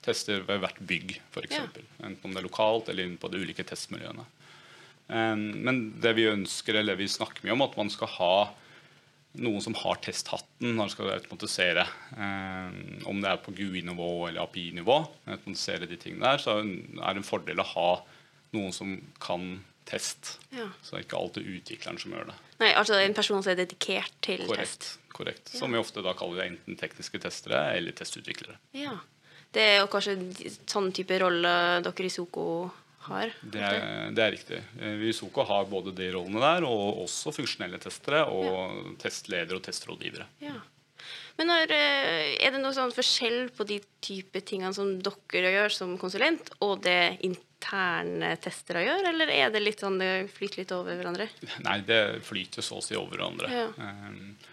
tester 0.04 0.44
ved 0.46 0.60
hvert 0.62 0.80
bygg, 0.84 1.16
f.eks. 1.32 1.56
Ja. 1.56 1.64
Enten 2.04 2.28
om 2.28 2.34
det 2.34 2.42
er 2.42 2.48
lokalt 2.48 2.90
eller 2.92 3.08
inne 3.08 3.20
på 3.20 3.30
de 3.32 3.40
ulike 3.42 3.66
testmiljøene. 3.66 4.26
Men 5.08 5.80
det 6.00 6.14
vi 6.16 6.28
ønsker, 6.30 6.78
eller 6.80 6.96
vi 6.96 7.08
snakker 7.12 7.44
mye 7.44 7.56
om, 7.56 7.64
at 7.66 7.74
man 7.76 7.90
skal 7.92 8.08
ha 8.16 8.34
noen 9.34 9.60
som 9.64 9.74
har 9.74 9.98
testhatten 10.04 10.70
når 10.70 10.78
man 10.78 10.92
skal 10.92 11.10
automatisere. 11.12 11.84
Om 13.10 13.20
det 13.20 13.30
er 13.32 13.40
på 13.44 13.52
GUI-nivå 13.56 14.10
eller 14.28 14.44
API-nivå, 14.46 14.98
automatisere 15.26 15.88
de 15.90 15.98
tingene 16.00 16.30
der, 16.30 16.42
så 16.42 16.60
er 16.60 16.64
det 16.64 17.20
en 17.20 17.26
fordel 17.26 17.60
å 17.60 17.70
ha 17.74 17.88
noen 18.54 18.72
som 18.72 18.94
kan 19.22 19.56
test. 19.84 20.38
Ja. 20.54 20.70
Så 20.80 20.94
det 20.94 21.00
er 21.02 21.06
ikke 21.08 21.18
alltid 21.20 21.48
utvikleren 21.58 21.98
som 22.00 22.14
gjør 22.14 22.30
det. 22.30 22.36
Nei, 22.62 22.70
altså 22.78 22.96
en 23.02 23.16
person 23.16 23.42
som 23.42 23.52
er 23.52 23.58
dedikert 23.64 24.14
til 24.24 24.44
Korrekt. 24.46 24.78
test. 24.78 25.00
korrekt. 25.14 25.50
Som 25.58 25.74
vi 25.74 25.78
ofte 25.82 26.02
da 26.02 26.14
kaller 26.16 26.46
enten 26.46 26.78
tekniske 26.78 27.20
testere 27.22 27.66
eller 27.76 27.92
testutviklere. 27.98 28.56
Ja. 28.78 28.96
Det 29.54 29.62
er 29.62 29.76
jo 29.82 29.90
kanskje 29.92 30.16
sånn 30.66 30.90
type 30.94 31.18
rolle 31.22 31.52
dere 31.84 32.08
i 32.08 32.12
Soko 32.12 32.44
har? 33.06 33.32
Det 33.42 33.60
er, 33.62 34.12
det 34.16 34.22
er 34.24 34.32
riktig. 34.34 34.60
Eh, 34.80 34.94
Vi 35.00 35.10
i 35.12 35.16
Soko 35.16 35.44
har 35.46 35.66
både 35.70 35.92
de 35.96 36.10
rollene 36.14 36.40
der, 36.42 36.66
og 36.68 37.02
også 37.04 37.32
funksjonelle 37.36 37.78
testere 37.82 38.24
og 38.32 38.94
testledere 39.02 39.60
og 39.60 39.66
testrådgivere. 39.66 40.26
Ja. 40.42 40.56
Men 41.36 41.50
når, 41.50 41.72
eh, 41.74 42.36
er 42.46 42.54
det 42.54 42.60
noe 42.62 42.74
sånn 42.74 42.94
forskjell 42.94 43.50
på 43.56 43.66
de 43.68 43.80
type 44.04 44.40
tingene 44.46 44.74
som 44.74 44.94
dere 45.02 45.50
gjør 45.56 45.72
som 45.74 45.96
konsulent, 46.00 46.50
og 46.62 46.80
det 46.86 47.18
interne 47.26 48.34
testere 48.42 48.84
gjør, 48.86 49.08
eller 49.10 49.32
er 49.34 49.50
det 49.54 49.62
litt 49.64 49.82
sånn 49.82 49.98
det 50.00 50.30
flyter 50.34 50.62
litt 50.62 50.74
over 50.76 50.96
hverandre? 50.98 51.28
Nei, 51.66 51.80
det 51.86 52.00
flyter 52.26 52.62
så 52.64 52.78
å 52.78 52.84
si 52.86 52.96
over 52.98 53.18
hverandre. 53.18 53.50
Ja. 53.50 53.68
Eh, 53.74 54.50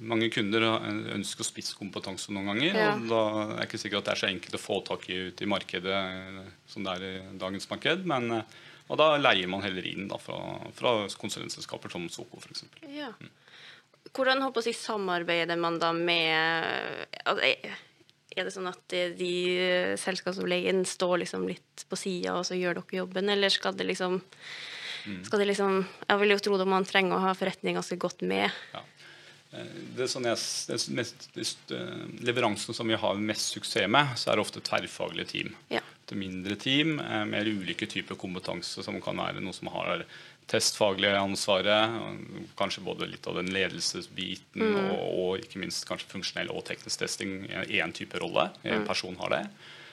mange 0.00 0.30
kunder 0.32 0.64
ønsker 1.12 1.44
spisskompetanse 1.44 2.32
noen 2.32 2.52
ganger. 2.52 2.76
Ja. 2.78 2.90
og 2.96 3.06
Da 3.10 3.22
er 3.42 3.54
det 3.58 3.68
ikke 3.68 3.80
sikkert 3.82 4.02
at 4.02 4.08
det 4.08 4.14
er 4.14 4.22
så 4.22 4.30
enkelt 4.30 4.56
å 4.56 4.62
få 4.62 4.80
tak 4.86 5.08
i 5.12 5.18
ute 5.28 5.44
i 5.44 5.50
markedet 5.50 5.92
eh, 5.92 6.50
som 6.70 6.86
det 6.86 6.96
er 6.96 7.06
i 7.08 7.14
dagens 7.40 7.68
marked. 7.70 8.06
Men, 8.08 8.30
eh, 8.38 8.58
og 8.88 8.98
da 9.00 9.12
leier 9.20 9.50
man 9.52 9.64
heller 9.64 9.86
inn 9.88 10.08
da, 10.08 10.18
fra, 10.20 10.38
fra 10.76 10.96
konsulentselskaper 11.20 11.92
som 11.92 12.08
Soko 12.12 12.40
f.eks. 12.40 12.64
Ja. 12.92 13.12
Hvordan 14.12 14.42
håper 14.44 14.66
jeg, 14.66 14.80
samarbeider 14.80 15.60
man 15.60 15.78
da 15.80 15.92
med 15.96 17.06
altså, 17.22 17.52
er 18.32 18.48
det 18.48 18.52
sånn 18.54 18.70
at 18.70 18.96
eh, 18.96 19.12
de 19.16 19.32
leier 20.48 20.72
inn, 20.72 20.84
står 20.88 21.18
liksom 21.22 21.46
litt 21.50 21.84
på 21.88 22.00
sida, 22.00 22.38
og 22.38 22.46
så 22.48 22.56
gjør 22.56 22.80
dere 22.80 23.02
jobben, 23.02 23.28
eller 23.32 23.52
skal 23.52 23.76
det 23.76 23.88
liksom 23.88 24.22
skal 25.26 25.40
det 25.40 25.48
liksom 25.48 25.80
Jeg 25.82 26.18
vil 26.20 26.30
jo 26.30 26.36
tro 26.38 26.54
at 26.54 26.68
man 26.70 26.84
trenger 26.86 27.16
å 27.16 27.24
ha 27.24 27.32
forretning 27.34 27.74
ganske 27.74 27.96
godt 27.98 28.20
med. 28.22 28.54
Ja. 28.70 28.84
Eh, 29.52 29.72
Det 29.96 30.08
sånn 30.08 30.24
jeg, 30.24 30.38
det 30.68 30.78
mest, 30.96 31.28
det, 31.34 31.46
eh, 31.76 32.56
som 32.56 32.88
vi 32.88 32.94
har 32.96 33.14
mest 33.20 33.52
suksess 33.54 33.88
med, 33.88 34.16
så 34.16 34.30
er 34.32 34.36
det 34.36 34.46
ofte 34.46 34.60
tverrfaglige 34.64 35.28
team. 35.28 35.54
Ja. 35.68 35.80
Det 36.08 36.16
mindre 36.18 36.56
team 36.56 36.96
mer 36.96 37.24
med 37.28 37.46
ulike 37.48 37.86
typer 37.86 38.16
kompetanse, 38.18 38.82
som 38.84 39.00
kan 39.00 39.16
være 39.16 39.40
noe 39.40 39.52
som 39.56 39.68
har 39.72 40.04
testfaglige 40.50 41.16
ansvaret, 41.16 41.92
kanskje 42.58 42.82
både 42.84 43.06
litt 43.08 43.26
av 43.30 43.36
den 43.38 43.52
ledelsesbiten 43.54 44.74
og, 44.74 45.04
og 45.22 45.44
ikke 45.44 45.60
minst 45.62 45.86
kanskje 45.88 46.10
funksjonell 46.10 46.50
og 46.52 46.64
teknisk 46.68 46.98
testing 47.04 47.44
i 47.68 47.78
én 47.80 47.94
type 47.94 48.18
rolle. 48.20 48.48
En 48.66 48.84
person 48.88 49.16
har 49.22 49.30
det. 49.36 49.42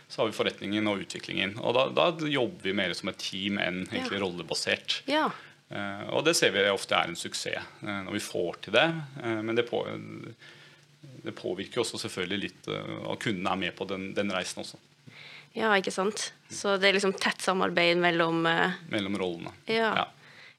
Så 0.10 0.24
har 0.24 0.32
vi 0.32 0.34
forretningen 0.40 0.88
og 0.90 1.04
utviklingen. 1.06 1.54
Og 1.62 1.76
da, 1.78 1.84
da 1.94 2.08
jobber 2.28 2.66
vi 2.66 2.74
mer 2.74 2.96
som 2.98 3.12
et 3.12 3.20
team 3.22 3.60
enn 3.62 3.84
egentlig 3.92 4.18
Ja. 4.18 4.24
rollebasert. 4.26 5.02
Ja. 5.06 5.28
Eh, 5.70 6.06
og 6.10 6.26
det 6.26 6.34
ser 6.38 6.54
vi 6.56 6.66
ofte 6.72 6.98
er 6.98 7.12
en 7.12 7.18
suksess 7.20 7.62
eh, 7.62 7.98
når 8.06 8.16
vi 8.16 8.24
får 8.26 8.62
til 8.66 8.76
det. 8.78 8.88
Eh, 9.22 9.42
men 9.46 9.58
det, 9.58 9.68
på, 9.70 9.84
det 11.26 11.36
påvirker 11.38 11.84
også 11.84 12.02
selvfølgelig 12.02 12.40
litt 12.48 12.70
at 12.74 13.22
kundene 13.22 13.54
er 13.54 13.62
med 13.68 13.76
på 13.78 13.86
den, 13.90 14.12
den 14.18 14.34
reisen 14.34 14.66
også, 14.66 14.82
ja, 15.58 15.72
ikke 15.74 15.92
sant. 15.92 16.28
Så 16.54 16.76
det 16.78 16.92
er 16.92 16.94
liksom 16.94 17.16
tett 17.18 17.42
samarbeid 17.42 17.98
mellom 17.98 18.44
mellom 18.46 19.16
rollene. 19.18 19.50
Ja. 19.66 19.90
Ja. 19.98 20.04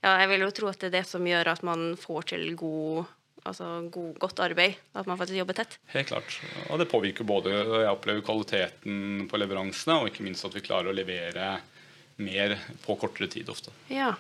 Ja, 0.01 0.15
jeg 0.23 0.31
vil 0.33 0.45
jo 0.47 0.53
tro 0.57 0.69
at 0.71 0.81
det 0.81 0.89
er 0.89 0.95
det 0.99 1.07
som 1.09 1.27
gjør 1.29 1.53
at 1.53 1.63
man 1.67 1.93
får 2.01 2.31
til 2.33 2.47
god, 2.59 3.11
altså 3.45 3.69
god, 3.93 4.15
godt 4.23 4.41
arbeid. 4.43 4.79
At 4.97 5.09
man 5.09 5.21
faktisk 5.21 5.39
jobber 5.39 5.59
tett. 5.61 5.77
Helt 5.93 6.09
klart. 6.09 6.39
Og 6.71 6.81
det 6.81 6.89
påvirker 6.91 7.29
både 7.29 7.53
jeg 7.53 7.91
opplever 7.93 8.25
kvaliteten 8.25 9.29
på 9.31 9.41
leveransene, 9.41 9.99
og 10.01 10.09
ikke 10.11 10.25
minst 10.25 10.47
at 10.49 10.57
vi 10.57 10.65
klarer 10.65 10.91
å 10.91 10.97
levere 10.97 11.53
mer 12.21 12.55
på 12.85 12.97
kortere 13.01 13.29
tid 13.33 13.49
ofte. 13.53 13.73
Ja. 13.93 14.13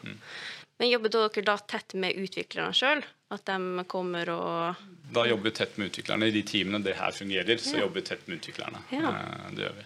Men 0.80 0.88
jobber 0.90 1.12
dere 1.12 1.44
da 1.44 1.56
tett 1.68 1.92
med 2.00 2.16
utviklerne 2.16 2.72
sjøl? 2.76 3.02
At 3.30 3.44
de 3.46 3.84
kommer 3.86 4.30
og 4.34 4.80
Da 5.14 5.22
jobber 5.28 5.50
vi 5.50 5.54
tett 5.60 5.76
med 5.78 5.90
utviklerne. 5.92 6.26
I 6.26 6.34
de 6.34 6.42
teamene 6.46 6.80
det 6.82 6.96
her 6.98 7.12
fungerer, 7.14 7.60
så 7.62 7.76
jobber 7.78 8.00
vi 8.00 8.06
tett 8.08 8.26
med 8.26 8.40
utviklerne. 8.40 8.80
Ja. 8.94 9.12
Eh, 9.12 9.50
Det 9.54 9.66
gjør 9.66 9.76
vi. 9.78 9.84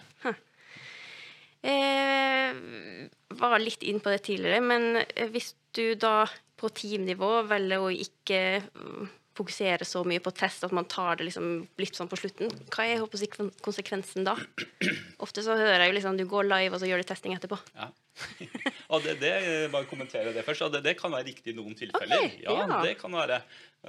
eh, 1.69 2.55
Var 3.35 3.59
litt 3.59 3.83
inn 3.83 3.99
på 3.99 4.09
det 4.13 4.23
tidligere, 4.27 4.61
men 4.63 5.01
hvis 5.33 5.53
du 5.75 5.95
da 5.99 6.25
på 6.55 6.69
teamnivå 6.71 7.41
velger 7.49 7.83
å 7.83 7.89
ikke 7.91 8.41
mm, 8.63 9.09
fokusere 9.35 9.85
så 9.87 10.03
mye 10.07 10.21
på 10.23 10.31
test 10.35 10.63
at 10.63 10.73
man 10.75 10.87
tar 10.89 11.19
det 11.19 11.27
liksom 11.27 11.49
litt 11.81 11.97
sånn 11.97 12.09
på 12.11 12.19
slutten, 12.19 12.51
hva 12.71 12.85
er 12.87 13.01
håper 13.01 13.51
konsekvensen 13.65 14.27
da? 14.27 14.35
Ofte 15.25 15.43
så 15.45 15.57
hører 15.59 15.83
jeg 15.83 15.91
jo 15.91 15.97
liksom 15.97 16.19
du 16.19 16.25
går 16.29 16.47
live, 16.47 16.73
og 16.73 16.81
så 16.81 16.89
gjør 16.89 17.03
du 17.03 17.09
testing 17.09 17.35
etterpå. 17.35 17.59
Ja. 17.75 17.89
og 18.95 19.03
det, 19.03 19.17
det, 19.19 19.33
bare 19.73 19.87
kommentere 19.89 20.31
det 20.35 20.45
først. 20.47 20.63
og 20.67 20.75
Det, 20.75 20.83
det 20.85 20.95
kan 20.99 21.11
være 21.11 21.27
riktig 21.27 21.51
i 21.51 21.57
noen 21.57 21.75
tilfeller. 21.77 22.23
Okay, 22.23 22.43
ja, 22.45 22.57
ja. 22.63 22.81
det 22.85 22.95
kan 23.01 23.15
være. 23.15 23.41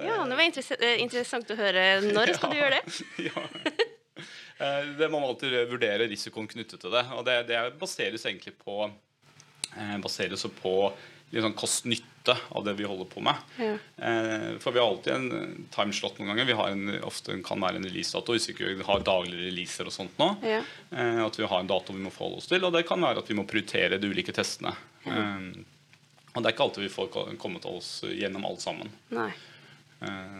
Ja, 0.03 0.19
det 0.27 0.37
var 0.37 0.45
interess 0.45 0.73
eh, 0.77 0.97
interessant 1.01 1.53
å 1.53 1.57
høre. 1.57 1.85
Når 2.05 2.35
skal 2.37 2.53
du 2.53 2.59
gjøre 2.59 2.79
det? 2.81 2.97
ja. 3.29 3.45
Eh, 4.59 4.89
Det 4.99 5.07
må 5.09 5.21
man 5.21 5.31
alltid 5.31 5.55
vurdere 5.71 6.09
risikoen 6.11 6.49
knyttet 6.51 6.83
til 6.83 6.93
det. 6.93 7.05
Og 7.15 7.23
det, 7.27 7.39
det 7.49 7.63
baseres 7.79 8.27
egentlig 8.27 8.57
på 8.59 8.83
eh, 8.83 9.95
baseres 10.03 10.43
på 10.59 10.75
litt 11.31 11.43
sånn 11.43 11.57
kost-nytte 12.27 12.55
av 12.57 12.63
det 12.65 12.73
vi 12.73 12.83
holder 12.87 13.05
på 13.05 13.21
med. 13.21 13.35
Ja. 13.57 13.77
Eh, 14.05 14.57
for 14.59 14.71
vi 14.71 14.79
har 14.79 14.87
alltid 14.89 15.13
en 15.13 15.31
eh, 15.31 15.47
timeslot 15.75 16.17
noen 16.19 16.27
ganger. 16.31 16.45
Vi 16.45 16.53
har 16.57 16.69
en, 16.69 16.89
ofte 17.03 17.37
kan 17.45 17.59
være 17.61 17.77
en 17.79 17.85
releasedato 17.87 18.33
hvis 18.35 18.49
vi 18.49 18.53
ikke 18.55 18.85
har 18.87 18.99
daglige 19.07 19.47
releaser 19.47 19.87
og 19.87 19.93
sånt 19.95 20.17
nå. 20.19 20.29
Ja. 20.43 20.61
Eh, 20.91 21.21
at 21.25 21.39
vi 21.39 21.45
har 21.47 21.59
en 21.63 21.67
dato 21.69 21.93
vi 21.95 22.03
må 22.03 22.11
forholde 22.13 22.37
oss 22.41 22.47
til. 22.51 22.63
Og 22.67 22.73
det 22.75 22.85
kan 22.87 23.01
være 23.01 23.19
at 23.23 23.29
vi 23.31 23.37
må 23.37 23.45
prioritere 23.47 23.99
de 24.01 24.07
ulike 24.11 24.33
testene. 24.35 24.73
Eh, 25.05 25.49
og 26.35 26.43
det 26.43 26.49
er 26.51 26.53
ikke 26.55 26.67
alltid 26.67 26.83
vi 26.85 26.93
får 26.93 27.07
ko- 27.13 27.27
kommet 27.41 27.65
oss 27.65 28.03
gjennom 28.05 28.45
alt 28.45 28.61
sammen 28.61 28.91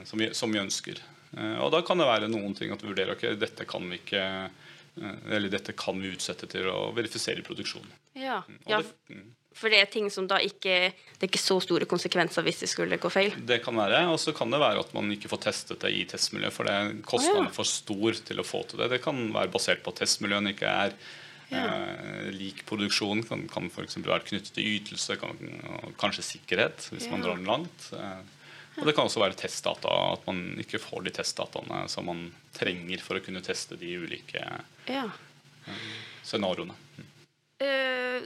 som, 0.06 0.20
vi, 0.20 0.28
som 0.38 0.52
vi 0.54 0.60
ønsker. 0.62 1.00
Og 1.64 1.72
da 1.74 1.80
kan 1.82 1.98
det 1.98 2.06
være 2.06 2.28
noen 2.30 2.54
ting 2.54 2.70
at 2.70 2.84
vi 2.84 2.92
vurderer 2.92 3.16
ok, 3.16 3.24
dette 3.42 3.66
kan 3.66 3.88
vi 3.90 3.98
ikke 3.98 4.22
eller 5.34 5.50
dette 5.50 5.74
kan 5.78 5.98
vi 6.02 6.12
utsette 6.14 6.46
til 6.50 6.70
å 6.70 6.92
verifisere 6.94 7.42
produksjonen. 7.46 7.90
Ja. 8.18 8.40
Og 8.46 8.70
ja, 8.72 8.80
det, 8.84 8.94
mm, 9.14 9.26
for 9.58 9.74
det 9.74 9.80
er 9.82 9.90
ting 9.90 10.10
som 10.14 10.28
da 10.30 10.38
ikke 10.44 10.78
Det 11.18 11.26
er 11.26 11.32
ikke 11.32 11.42
så 11.42 11.58
store 11.66 11.88
konsekvenser 11.90 12.46
hvis 12.46 12.60
det 12.62 12.70
skulle 12.70 13.00
gå 13.02 13.10
feil. 13.10 13.34
det 13.50 13.64
kan 13.66 13.74
være. 13.76 14.04
Og 14.14 14.20
så 14.22 14.34
kan 14.38 14.52
det 14.54 14.60
være 14.62 14.84
at 14.84 14.92
man 14.94 15.10
ikke 15.12 15.30
får 15.32 15.40
testet 15.48 15.80
det 15.82 15.90
i 15.98 16.04
testmiljøet, 16.06 16.54
for 16.54 16.70
det 16.70 16.74
er 16.78 16.92
kostnaden 17.02 17.48
ja. 17.50 17.54
for 17.56 17.66
stor 17.66 18.20
til 18.28 18.38
å 18.40 18.46
få 18.46 18.62
til 18.70 18.84
det. 18.84 18.92
Det 18.94 19.02
kan 19.02 19.24
være 19.34 19.50
basert 19.50 19.82
på 19.82 19.90
at 19.96 20.04
testmiljøene 20.04 20.54
ikke 20.54 20.70
er 20.86 20.94
eh, 21.50 22.30
lik 22.38 22.62
produksjon. 22.70 23.24
Kan, 23.26 23.48
kan 23.50 23.66
f.eks. 23.74 23.98
være 24.06 24.28
knyttet 24.30 24.54
til 24.54 24.70
ytelse, 24.78 25.18
kan, 25.18 25.34
og 25.82 25.94
kanskje 25.98 26.28
sikkerhet, 26.36 26.90
hvis 26.94 27.10
man 27.10 27.26
drar 27.26 27.42
den 27.42 27.50
langt. 27.50 27.90
Eh, 27.98 28.22
og 28.78 28.86
det 28.86 28.94
kan 28.94 29.10
også 29.10 29.24
være 29.26 29.34
testdata, 29.42 29.90
at 30.14 30.28
man 30.30 30.44
ikke 30.62 30.78
får 30.78 31.08
de 31.08 31.16
testdataene 31.18 31.88
som 31.90 32.06
man 32.06 32.28
trenger 32.54 33.02
for 33.02 33.18
å 33.18 33.24
kunne 33.26 33.42
teste 33.42 33.74
de 33.82 33.96
ulike 34.06 34.44
Ja. 34.86 35.08
scenarioene. 36.22 36.76
Eh, 37.58 38.22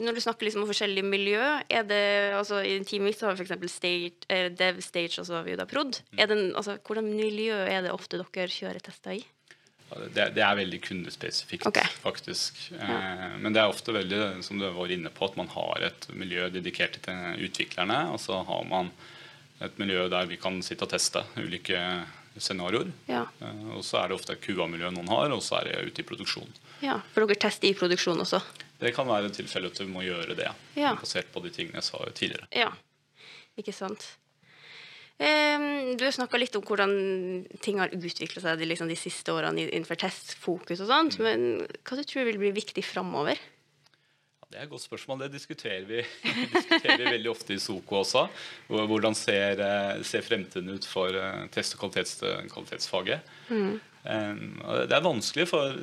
når 0.00 0.14
du 0.16 0.20
snakker 0.20 0.46
liksom 0.46 0.62
om 0.64 0.68
forskjellige 0.70 1.06
miljø, 1.06 1.40
er 1.72 1.84
det 1.88 2.00
altså 2.36 2.60
I 2.66 2.78
teamet 2.84 3.10
mitt 3.14 3.20
har 3.24 3.34
vi 3.36 3.44
f.eks. 3.46 3.72
Stage, 3.72 4.12
eh, 4.28 4.48
Dev 4.52 4.80
Stage, 4.84 5.18
og 5.22 5.26
så 5.28 5.38
har 5.38 5.44
vi 5.46 5.54
jo 5.54 5.60
da 5.60 5.66
Prod. 5.70 6.00
Er 6.18 6.26
det, 6.30 6.36
en- 6.38 6.54
altså, 6.56 6.78
hvordan 6.84 7.08
miljø 7.16 7.56
er 7.64 7.82
det 7.86 7.92
ofte 7.94 8.20
dere 8.20 8.48
kjører 8.52 8.80
tester 8.84 9.16
i? 9.18 9.22
Det, 10.14 10.28
det 10.36 10.42
er 10.46 10.54
veldig 10.54 10.78
kundespesifikt, 10.86 11.66
okay. 11.66 11.82
faktisk. 12.04 12.60
Ja. 12.76 13.34
men 13.42 13.52
det 13.52 13.58
er 13.58 13.72
ofte 13.72 13.90
veldig, 13.90 14.20
som 14.46 14.60
du 14.60 14.68
var 14.70 14.92
inne 14.94 15.10
på, 15.10 15.24
at 15.26 15.34
man 15.40 15.48
har 15.50 15.82
et 15.88 16.06
miljø 16.14 16.46
dedikert 16.54 17.00
til 17.02 17.42
utviklerne. 17.48 18.04
Og 18.14 18.20
så 18.22 18.38
har 18.46 18.68
man 18.70 18.92
et 19.60 19.78
miljø 19.82 20.06
der 20.08 20.28
vi 20.30 20.38
kan 20.38 20.60
sitte 20.62 20.86
og 20.86 20.92
teste 20.92 21.24
ulike 21.42 21.80
scenarioer. 22.38 22.92
Ja. 23.10 23.24
Eh, 23.42 23.64
og 23.74 23.82
så 23.84 23.98
er 24.04 24.08
det 24.12 24.20
ofte 24.20 24.36
et 24.36 24.44
QA-miljø 24.44 24.92
noen 24.94 25.10
har, 25.10 25.34
og 25.34 25.42
så 25.42 25.58
er 25.58 25.72
det 25.72 25.90
ute 25.90 26.04
i 26.04 26.06
produksjon. 26.06 26.52
ja. 26.84 27.00
For 27.12 27.26
dere 27.26 27.42
tester 27.42 27.68
i 27.68 27.74
produksjon 27.74 28.22
også? 28.22 28.40
Det 28.80 28.94
kan 28.96 29.08
være 29.08 29.30
tilfelle 29.34 29.68
at 29.70 29.78
du 29.78 29.86
må 29.90 30.02
gjøre 30.06 30.34
det, 30.38 30.48
Ja. 30.76 30.94
basert 30.96 31.28
på 31.34 31.42
de 31.44 31.50
tingene 31.52 31.80
jeg 31.80 31.84
sa 31.90 31.98
tidligere. 32.16 32.48
Ja. 32.56 32.70
Ikke 33.60 33.74
sant. 33.76 34.06
Um, 35.20 35.96
du 36.00 36.06
snakka 36.08 36.38
litt 36.40 36.54
om 36.56 36.62
hvordan 36.64 36.92
ting 37.60 37.76
har 37.82 37.92
utvikla 37.92 38.40
seg 38.40 38.56
de, 38.62 38.68
liksom, 38.70 38.88
de 38.88 38.96
siste 38.96 39.28
årene 39.34 39.66
innenfor 39.66 39.98
testfokus 40.00 40.80
og 40.80 40.88
sånt. 40.88 41.18
Men 41.20 41.66
hva 41.84 41.98
du 41.98 42.04
tror 42.08 42.24
vil 42.24 42.40
bli 42.40 42.54
viktig 42.56 42.84
framover? 42.88 43.36
Det 44.50 44.58
er 44.58 44.64
et 44.66 44.70
godt 44.72 44.82
spørsmål. 44.82 45.20
Det 45.22 45.28
diskuterer 45.36 45.84
vi, 45.86 46.00
diskuterer 46.54 46.98
vi 46.98 47.10
veldig 47.14 47.30
ofte 47.30 47.54
i 47.54 47.60
SOKO 47.62 48.00
også. 48.00 48.24
Hvordan 48.70 49.14
ser, 49.14 49.60
eh, 49.62 50.00
ser 50.06 50.24
fremtiden 50.26 50.72
ut 50.74 50.88
for 50.90 51.14
eh, 51.14 51.44
test- 51.54 51.76
og 51.76 51.84
kvalitets, 51.84 52.16
kvalitetsfaget? 52.50 53.30
Um, 54.00 54.56
det 54.88 54.96
er 54.96 55.04
vanskelig, 55.04 55.44
for 55.50 55.74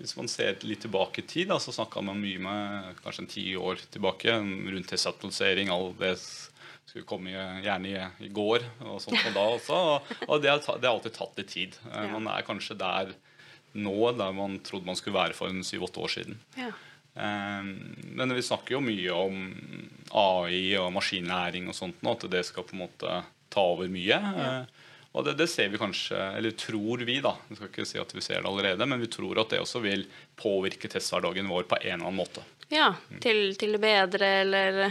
hvis 0.00 0.14
man 0.16 0.30
ser 0.32 0.56
litt 0.64 0.80
tilbake 0.86 1.20
i 1.22 1.26
tid, 1.28 1.50
da, 1.52 1.58
så 1.62 1.74
snakka 1.76 2.00
man 2.02 2.18
mye 2.22 2.40
med 2.40 2.98
kanskje 3.04 3.22
en 3.26 3.30
ti 3.30 3.44
år 3.60 3.82
tilbake 3.94 4.32
rundt 4.40 4.88
testautorisering. 4.90 5.70
All 5.70 5.92
det 6.00 6.16
skulle 6.22 7.06
komme 7.06 7.30
gjerne 7.62 7.90
i, 7.92 8.00
i 8.26 8.32
går 8.32 8.64
og 8.88 8.98
sånt 9.04 9.20
og 9.28 9.36
da 9.36 9.44
også. 9.58 9.78
Og, 10.30 10.34
det, 10.42 10.50
har, 10.50 10.64
ta- 10.64 10.78
det 10.80 10.88
har 10.88 10.96
alltid 10.96 11.14
tatt 11.18 11.38
litt 11.42 11.52
tid. 11.52 11.78
Eh. 11.92 12.08
Man 12.14 12.26
er 12.32 12.46
kanskje 12.48 12.78
der 12.80 13.12
nå 13.76 13.96
der 14.16 14.32
man 14.32 14.58
trodde 14.64 14.88
man 14.88 14.96
skulle 14.96 15.18
være 15.18 15.36
for 15.36 15.52
en 15.52 15.62
syv-åtte 15.66 16.00
år 16.00 16.14
siden. 16.16 16.38
Ja. 16.56 16.70
Um, 17.16 17.68
men 18.16 18.34
vi 18.36 18.42
snakker 18.44 18.76
jo 18.76 18.80
mye 18.84 19.12
om 19.16 19.38
AI 20.12 20.74
og 20.80 20.90
maskinlæring 20.94 21.68
og 21.70 21.76
sånt 21.78 22.02
nå, 22.04 22.12
at 22.16 22.26
det 22.30 22.42
skal 22.48 22.66
på 22.68 22.76
en 22.76 22.82
måte 22.84 23.22
ta 23.52 23.62
over 23.72 23.88
mye. 23.88 24.18
Ja. 24.20 24.50
og 25.16 25.24
det, 25.24 25.36
det 25.40 25.46
ser 25.48 25.70
vi 25.72 25.78
kanskje, 25.80 26.18
eller 26.36 26.52
tror 26.60 27.00
vi, 27.08 27.18
da. 27.24 27.32
Jeg 27.48 27.56
skal 27.56 27.70
ikke 27.72 27.86
si 27.88 27.98
at 28.02 28.10
vi 28.12 28.20
ser 28.24 28.42
det 28.44 28.50
allerede, 28.50 28.84
men 28.90 29.00
vi 29.00 29.08
tror 29.08 29.40
at 29.40 29.48
det 29.54 29.62
også 29.62 29.80
vil 29.80 30.04
påvirke 30.36 30.90
testhverdagen 30.92 31.48
vår 31.48 31.64
på 31.70 31.78
en 31.80 31.86
eller 31.94 32.04
annen 32.10 32.20
måte. 32.20 32.44
ja 32.68 32.90
til, 33.22 33.54
til 33.56 33.72
det 33.76 33.80
bedre, 33.80 34.28
eller 34.42 34.82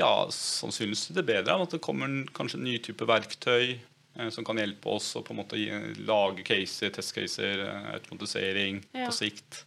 Ja, 0.00 0.12
sannsynligvis 0.32 1.08
til 1.10 1.18
det 1.20 1.26
bedre 1.28 1.58
at 1.66 1.74
det 1.76 1.82
kommer 1.84 2.08
kanskje 2.32 2.60
en 2.62 2.64
ny 2.70 2.78
type 2.80 3.04
verktøy 3.10 3.74
eh, 3.74 4.30
som 4.32 4.46
kan 4.46 4.56
hjelpe 4.62 4.88
oss 4.96 5.10
å 5.18 5.22
på 5.26 5.34
en 5.36 5.42
måte 5.42 5.60
lage 6.06 6.46
caser, 6.48 6.94
testcaser, 6.96 7.60
eh, 7.68 7.92
automatisering 7.98 8.80
Ja. 8.94 9.10
på 9.10 9.18
sikt. 9.20 9.64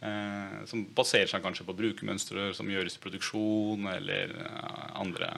Eh, 0.00 0.64
som 0.70 0.84
baserer 0.94 1.26
seg 1.26 1.42
kanskje 1.42 1.64
på 1.66 1.74
brukermønstre 1.74 2.52
som 2.54 2.68
gjøres 2.70 2.94
i 2.94 3.00
produksjon, 3.02 3.88
eller 3.96 4.30
eh, 4.44 5.00
andre 5.00 5.30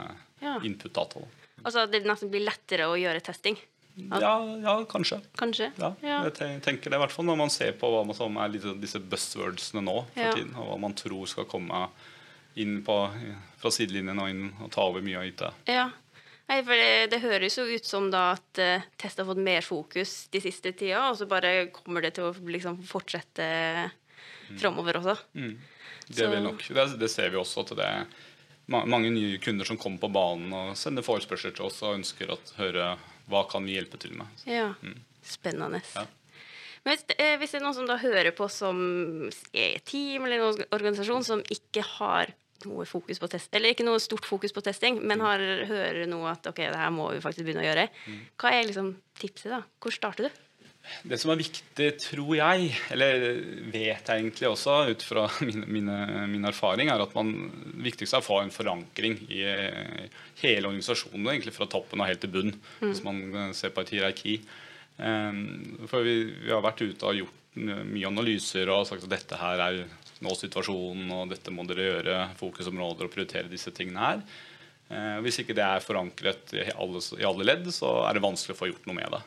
Ja. 0.43 0.59
input-data. 0.65 1.23
Altså 1.65 1.87
det 1.91 2.03
nesten 2.05 2.31
blir 2.33 2.45
lettere 2.45 2.87
å 2.89 2.97
gjøre 3.01 3.23
testing? 3.25 3.57
Ja, 3.97 4.39
ja, 4.63 4.75
kanskje. 4.89 5.21
Kanskje? 5.37 5.73
Ja, 5.81 5.95
Ja. 6.03 6.23
Jeg 6.29 6.63
tenker 6.63 6.91
det 6.91 6.97
i 6.97 7.01
hvert 7.03 7.13
fall 7.13 7.25
når 7.27 7.37
man 7.37 7.51
ser 7.51 7.73
på 7.73 7.89
hva 7.91 8.05
man, 8.07 8.15
som 8.17 8.37
er 8.37 8.49
litt, 8.53 8.65
disse 8.81 9.01
buzzwordsene 9.01 9.83
nå 9.85 9.97
for 10.15 10.21
Ja. 10.23 10.33
tiden, 10.35 10.55
og 10.57 10.69
hva 10.71 10.79
man 10.81 10.95
tror 10.95 11.27
skal 11.27 11.45
komme 11.45 11.89
inn 12.57 12.83
på, 12.85 12.97
fra 13.61 13.71
sidelinjen 13.71 14.19
og 14.21 14.29
inn 14.29 14.53
og 14.63 14.71
ta 14.73 14.83
over 14.83 15.01
mye 15.03 15.19
av 15.19 15.25
IT. 15.25 15.43
Ja. 15.69 15.91
Nei, 16.49 16.63
for 16.67 16.73
det, 16.75 17.11
det 17.13 17.21
høres 17.23 17.57
jo 17.57 17.65
ut 17.65 17.85
som 17.87 18.11
da 18.11 18.33
at 18.33 18.59
uh, 18.59 18.83
test 18.99 19.19
har 19.19 19.25
fått 19.29 19.39
mer 19.39 19.61
fokus 19.63 20.29
de 20.33 20.41
siste 20.41 20.73
tida, 20.75 21.11
og 21.11 21.17
så 21.17 21.29
bare 21.31 21.69
kommer 21.71 22.03
det 22.03 22.15
til 22.17 22.25
å 22.27 22.33
liksom 22.35 22.81
fortsette 22.83 23.91
framover 24.59 25.01
også. 25.01 25.17
Mm. 25.39 25.55
Det 26.11 26.27
vil 26.33 26.43
nok. 26.43 26.65
Det, 26.67 26.87
det 26.99 27.11
ser 27.13 27.31
vi 27.31 27.39
også 27.39 27.65
at 27.65 27.75
det 27.79 27.87
er 27.87 28.07
mange 28.71 29.11
nye 29.11 29.39
kunder 29.43 29.67
som 29.67 29.79
kommer 29.79 30.03
på 30.03 30.11
banen 30.15 30.53
og 30.55 30.77
sender 30.79 31.07
forespørsler 31.07 31.55
til 31.57 31.67
oss 31.67 31.81
og 31.83 31.99
ønsker 31.99 32.31
å 32.31 32.39
høre 32.59 32.95
hva 33.31 33.45
kan 33.51 33.67
vi 33.67 33.77
hjelpe 33.77 33.99
til 34.03 34.17
med. 34.19 34.43
Ja. 34.47 34.73
Spennende. 35.27 35.83
Ja. 35.95 36.07
Men 36.85 36.97
hvis, 36.97 37.05
eh, 37.19 37.37
hvis 37.39 37.53
det 37.53 37.61
er 37.61 37.65
noen 37.65 37.77
som 37.77 37.89
da 37.89 37.99
hører 38.01 38.33
på 38.35 38.49
som 38.51 38.79
er 39.53 39.81
team 39.85 40.25
eller 40.25 40.41
en 40.41 40.63
organisasjon 40.73 41.27
som 41.27 41.43
ikke 41.53 41.85
har 41.99 42.33
noe 42.67 42.85
fokus 42.89 43.21
på 43.21 43.29
test, 43.33 43.53
eller 43.57 43.73
ikke 43.73 43.87
noe 43.87 44.01
stort 44.03 44.27
fokus 44.29 44.53
på 44.53 44.63
testing, 44.65 45.01
men 45.01 45.23
har, 45.25 45.41
hører 45.69 46.05
nå 46.09 46.21
at 46.29 46.45
ok, 46.51 46.61
det 46.73 46.81
her 46.81 46.93
må 46.93 47.11
vi 47.15 47.23
faktisk 47.25 47.47
begynne 47.47 47.65
å 47.65 47.69
gjøre, 47.69 47.87
hva 48.41 48.53
er 48.53 48.69
liksom 48.69 48.95
tipset 49.21 49.53
da? 49.55 49.63
Hvor 49.81 49.95
starter 49.95 50.29
du? 50.29 50.41
Det 51.07 51.17
som 51.21 51.31
er 51.33 51.39
viktig, 51.41 51.87
tror 52.03 52.33
jeg, 52.35 52.71
eller 52.93 53.25
vet 53.73 54.09
jeg 54.09 54.23
egentlig 54.23 54.49
også 54.49 54.77
ut 54.91 55.05
fra 55.07 55.27
min, 55.47 55.65
mine, 55.71 55.99
min 56.31 56.49
erfaring, 56.49 56.91
er 56.91 57.03
at 57.05 57.15
man 57.17 57.33
det 57.53 57.85
viktigste 57.91 58.19
er 58.19 58.25
å 58.25 58.27
få 58.27 58.41
en 58.43 58.55
forankring 58.55 59.17
i 59.31 59.45
hele 60.43 60.71
organisasjonen, 60.71 61.29
egentlig 61.31 61.55
fra 61.57 61.69
toppen 61.71 62.03
og 62.03 62.11
helt 62.11 62.25
til 62.25 62.35
bunn, 62.35 62.57
hvis 62.83 63.05
man 63.07 63.23
eh, 63.31 63.53
ser 63.57 63.75
på 63.75 63.85
et 63.85 63.95
hierarki. 63.97 64.41
Um, 65.01 65.87
for 65.89 66.05
vi, 66.05 66.17
vi 66.43 66.53
har 66.53 66.65
vært 66.65 66.83
ute 66.85 67.09
og 67.09 67.23
gjort 67.23 67.37
mye 67.55 68.07
analyser 68.11 68.69
og 68.71 68.85
sagt 68.87 69.07
at 69.07 69.15
dette 69.15 69.39
her 69.41 69.63
er 69.65 69.81
nå 70.21 70.35
situasjonen, 70.37 71.09
og 71.17 71.31
dette 71.33 71.53
må 71.55 71.65
dere 71.69 71.87
gjøre, 71.87 72.19
fokusområder 72.39 73.09
og 73.09 73.15
prioritere 73.15 73.51
disse 73.51 73.73
tingene 73.75 74.05
her. 74.05 74.25
Eh, 74.91 75.21
hvis 75.23 75.39
ikke 75.43 75.55
det 75.55 75.63
er 75.63 75.85
forankret 75.85 76.51
i 76.59 76.65
alle, 76.75 76.99
i 77.21 77.27
alle 77.29 77.45
ledd, 77.47 77.69
så 77.71 77.93
er 78.09 78.17
det 78.19 78.25
vanskelig 78.25 78.57
å 78.57 78.59
få 78.59 78.71
gjort 78.73 78.89
noe 78.91 78.97
med 78.99 79.15
det. 79.15 79.23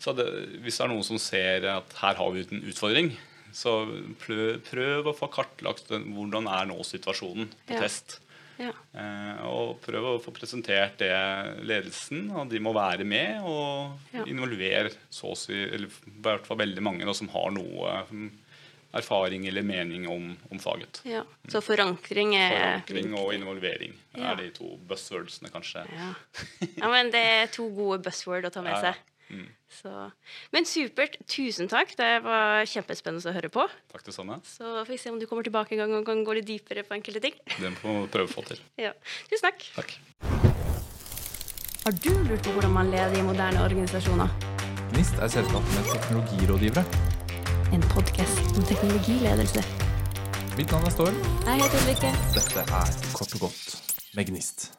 Så 0.00 0.14
det, 0.16 0.24
hvis 0.64 0.78
det 0.80 0.84
er 0.86 0.92
noen 0.94 1.04
som 1.04 1.20
ser 1.20 1.66
at 1.74 1.92
her 2.00 2.16
har 2.16 2.32
vi 2.32 2.46
en 2.48 2.64
utfordring, 2.72 3.12
så 3.54 3.84
prøv, 4.24 4.58
prøv 4.66 5.10
å 5.12 5.16
få 5.16 5.28
kartlagt 5.30 5.90
den, 5.92 6.08
hvordan 6.16 6.48
er 6.50 6.66
nå 6.72 6.80
situasjonen 6.88 7.52
på 7.68 7.76
Ja. 7.76 7.82
test. 7.84 8.18
Ja. 8.58 8.70
Eh, 8.94 9.44
og 9.50 9.80
prøv 9.82 10.04
å 10.14 10.22
få 10.22 10.30
presentert 10.32 10.96
det 11.02 11.10
ledelsen, 11.66 12.28
og 12.34 12.48
de 12.50 12.60
må 12.62 12.72
være 12.74 13.04
med 13.04 13.42
og 13.44 13.98
Ja. 14.14 14.24
involvere 14.24 14.92
så 15.10 15.32
å 15.32 15.36
si, 15.36 15.52
eller 15.52 15.86
i 15.88 16.20
hvert 16.22 16.46
fall 16.46 16.56
veldig 16.58 16.80
mange 16.82 17.04
da, 17.04 17.12
som 17.12 17.28
har 17.28 17.50
noe 17.50 18.04
mm, 18.10 18.30
erfaring 18.96 19.46
eller 19.50 19.62
mening 19.66 20.06
om, 20.08 20.36
om 20.50 20.58
faget. 20.62 21.00
ja. 21.04 21.22
Så 21.48 21.60
forankring 21.64 22.34
er 22.38 22.54
Forankring 22.84 23.14
og 23.18 23.34
involvering 23.34 23.94
Ja. 24.16 24.30
er 24.32 24.36
de 24.42 24.50
to 24.54 24.76
buzzwordsene, 24.88 25.50
kanskje. 25.52 25.82
Ja. 25.90 26.12
ja, 26.82 26.88
men 26.90 27.10
det 27.10 27.24
er 27.24 27.46
to 27.52 27.68
gode 27.74 28.02
buzzword 28.06 28.46
å 28.46 28.50
ta 28.54 28.62
med 28.62 28.72
Ja, 28.72 28.80
ja. 28.80 28.92
seg. 28.94 29.02
Så. 29.74 29.90
Men 30.54 30.64
supert. 30.68 31.16
Tusen 31.26 31.66
takk. 31.66 31.96
Det 31.98 32.22
var 32.22 32.62
kjempespennende 32.70 33.26
å 33.26 33.34
høre 33.34 33.48
på. 33.50 33.64
Takk 33.90 34.04
det 34.06 34.14
samme. 34.14 34.36
Så 34.46 34.62
får 34.84 34.92
vi 34.92 34.98
se 35.02 35.10
om 35.10 35.18
du 35.18 35.26
kommer 35.26 35.42
tilbake 35.42 35.74
en 35.74 35.80
gang 35.82 35.94
og 35.98 36.04
kan 36.06 36.22
gå 36.22 36.36
litt 36.38 36.46
dypere 36.46 36.84
på 36.86 36.94
enkelte 36.94 37.20
ting. 37.24 37.34
Det 37.58 37.72
må 37.82 37.96
vi 38.04 38.12
prøve 38.14 38.28
å 38.30 38.34
få 38.36 38.44
til. 38.46 38.60
Ja. 38.78 38.92
Tusen 39.32 39.48
takk. 39.48 39.66
Takk. 39.74 39.96
Har 41.84 41.92
du 42.04 42.12
lurt 42.28 42.46
på 42.46 42.54
hvordan 42.54 42.72
man 42.76 42.92
leder 42.94 43.18
i 43.18 43.26
moderne 43.26 43.64
organisasjoner? 43.66 44.30
NIST 44.94 45.18
er 45.18 45.34
selskapet 45.40 45.74
med 45.80 45.90
teknologirådgivere. 45.90 47.13
En 47.72 47.80
podkast 47.80 48.56
om 48.56 48.64
teknologiledelse. 48.64 49.62
Mitt 50.56 50.70
navn 50.70 50.84
er 50.84 50.90
Storm. 50.90 51.14
Jeg 51.46 51.54
heter 51.62 51.82
Ulrikke. 51.82 52.12
Dette 52.34 52.60
er 52.60 52.94
Kort 53.14 53.34
og 53.34 53.40
godt 53.40 53.76
med 54.14 54.24
Gnist. 54.24 54.72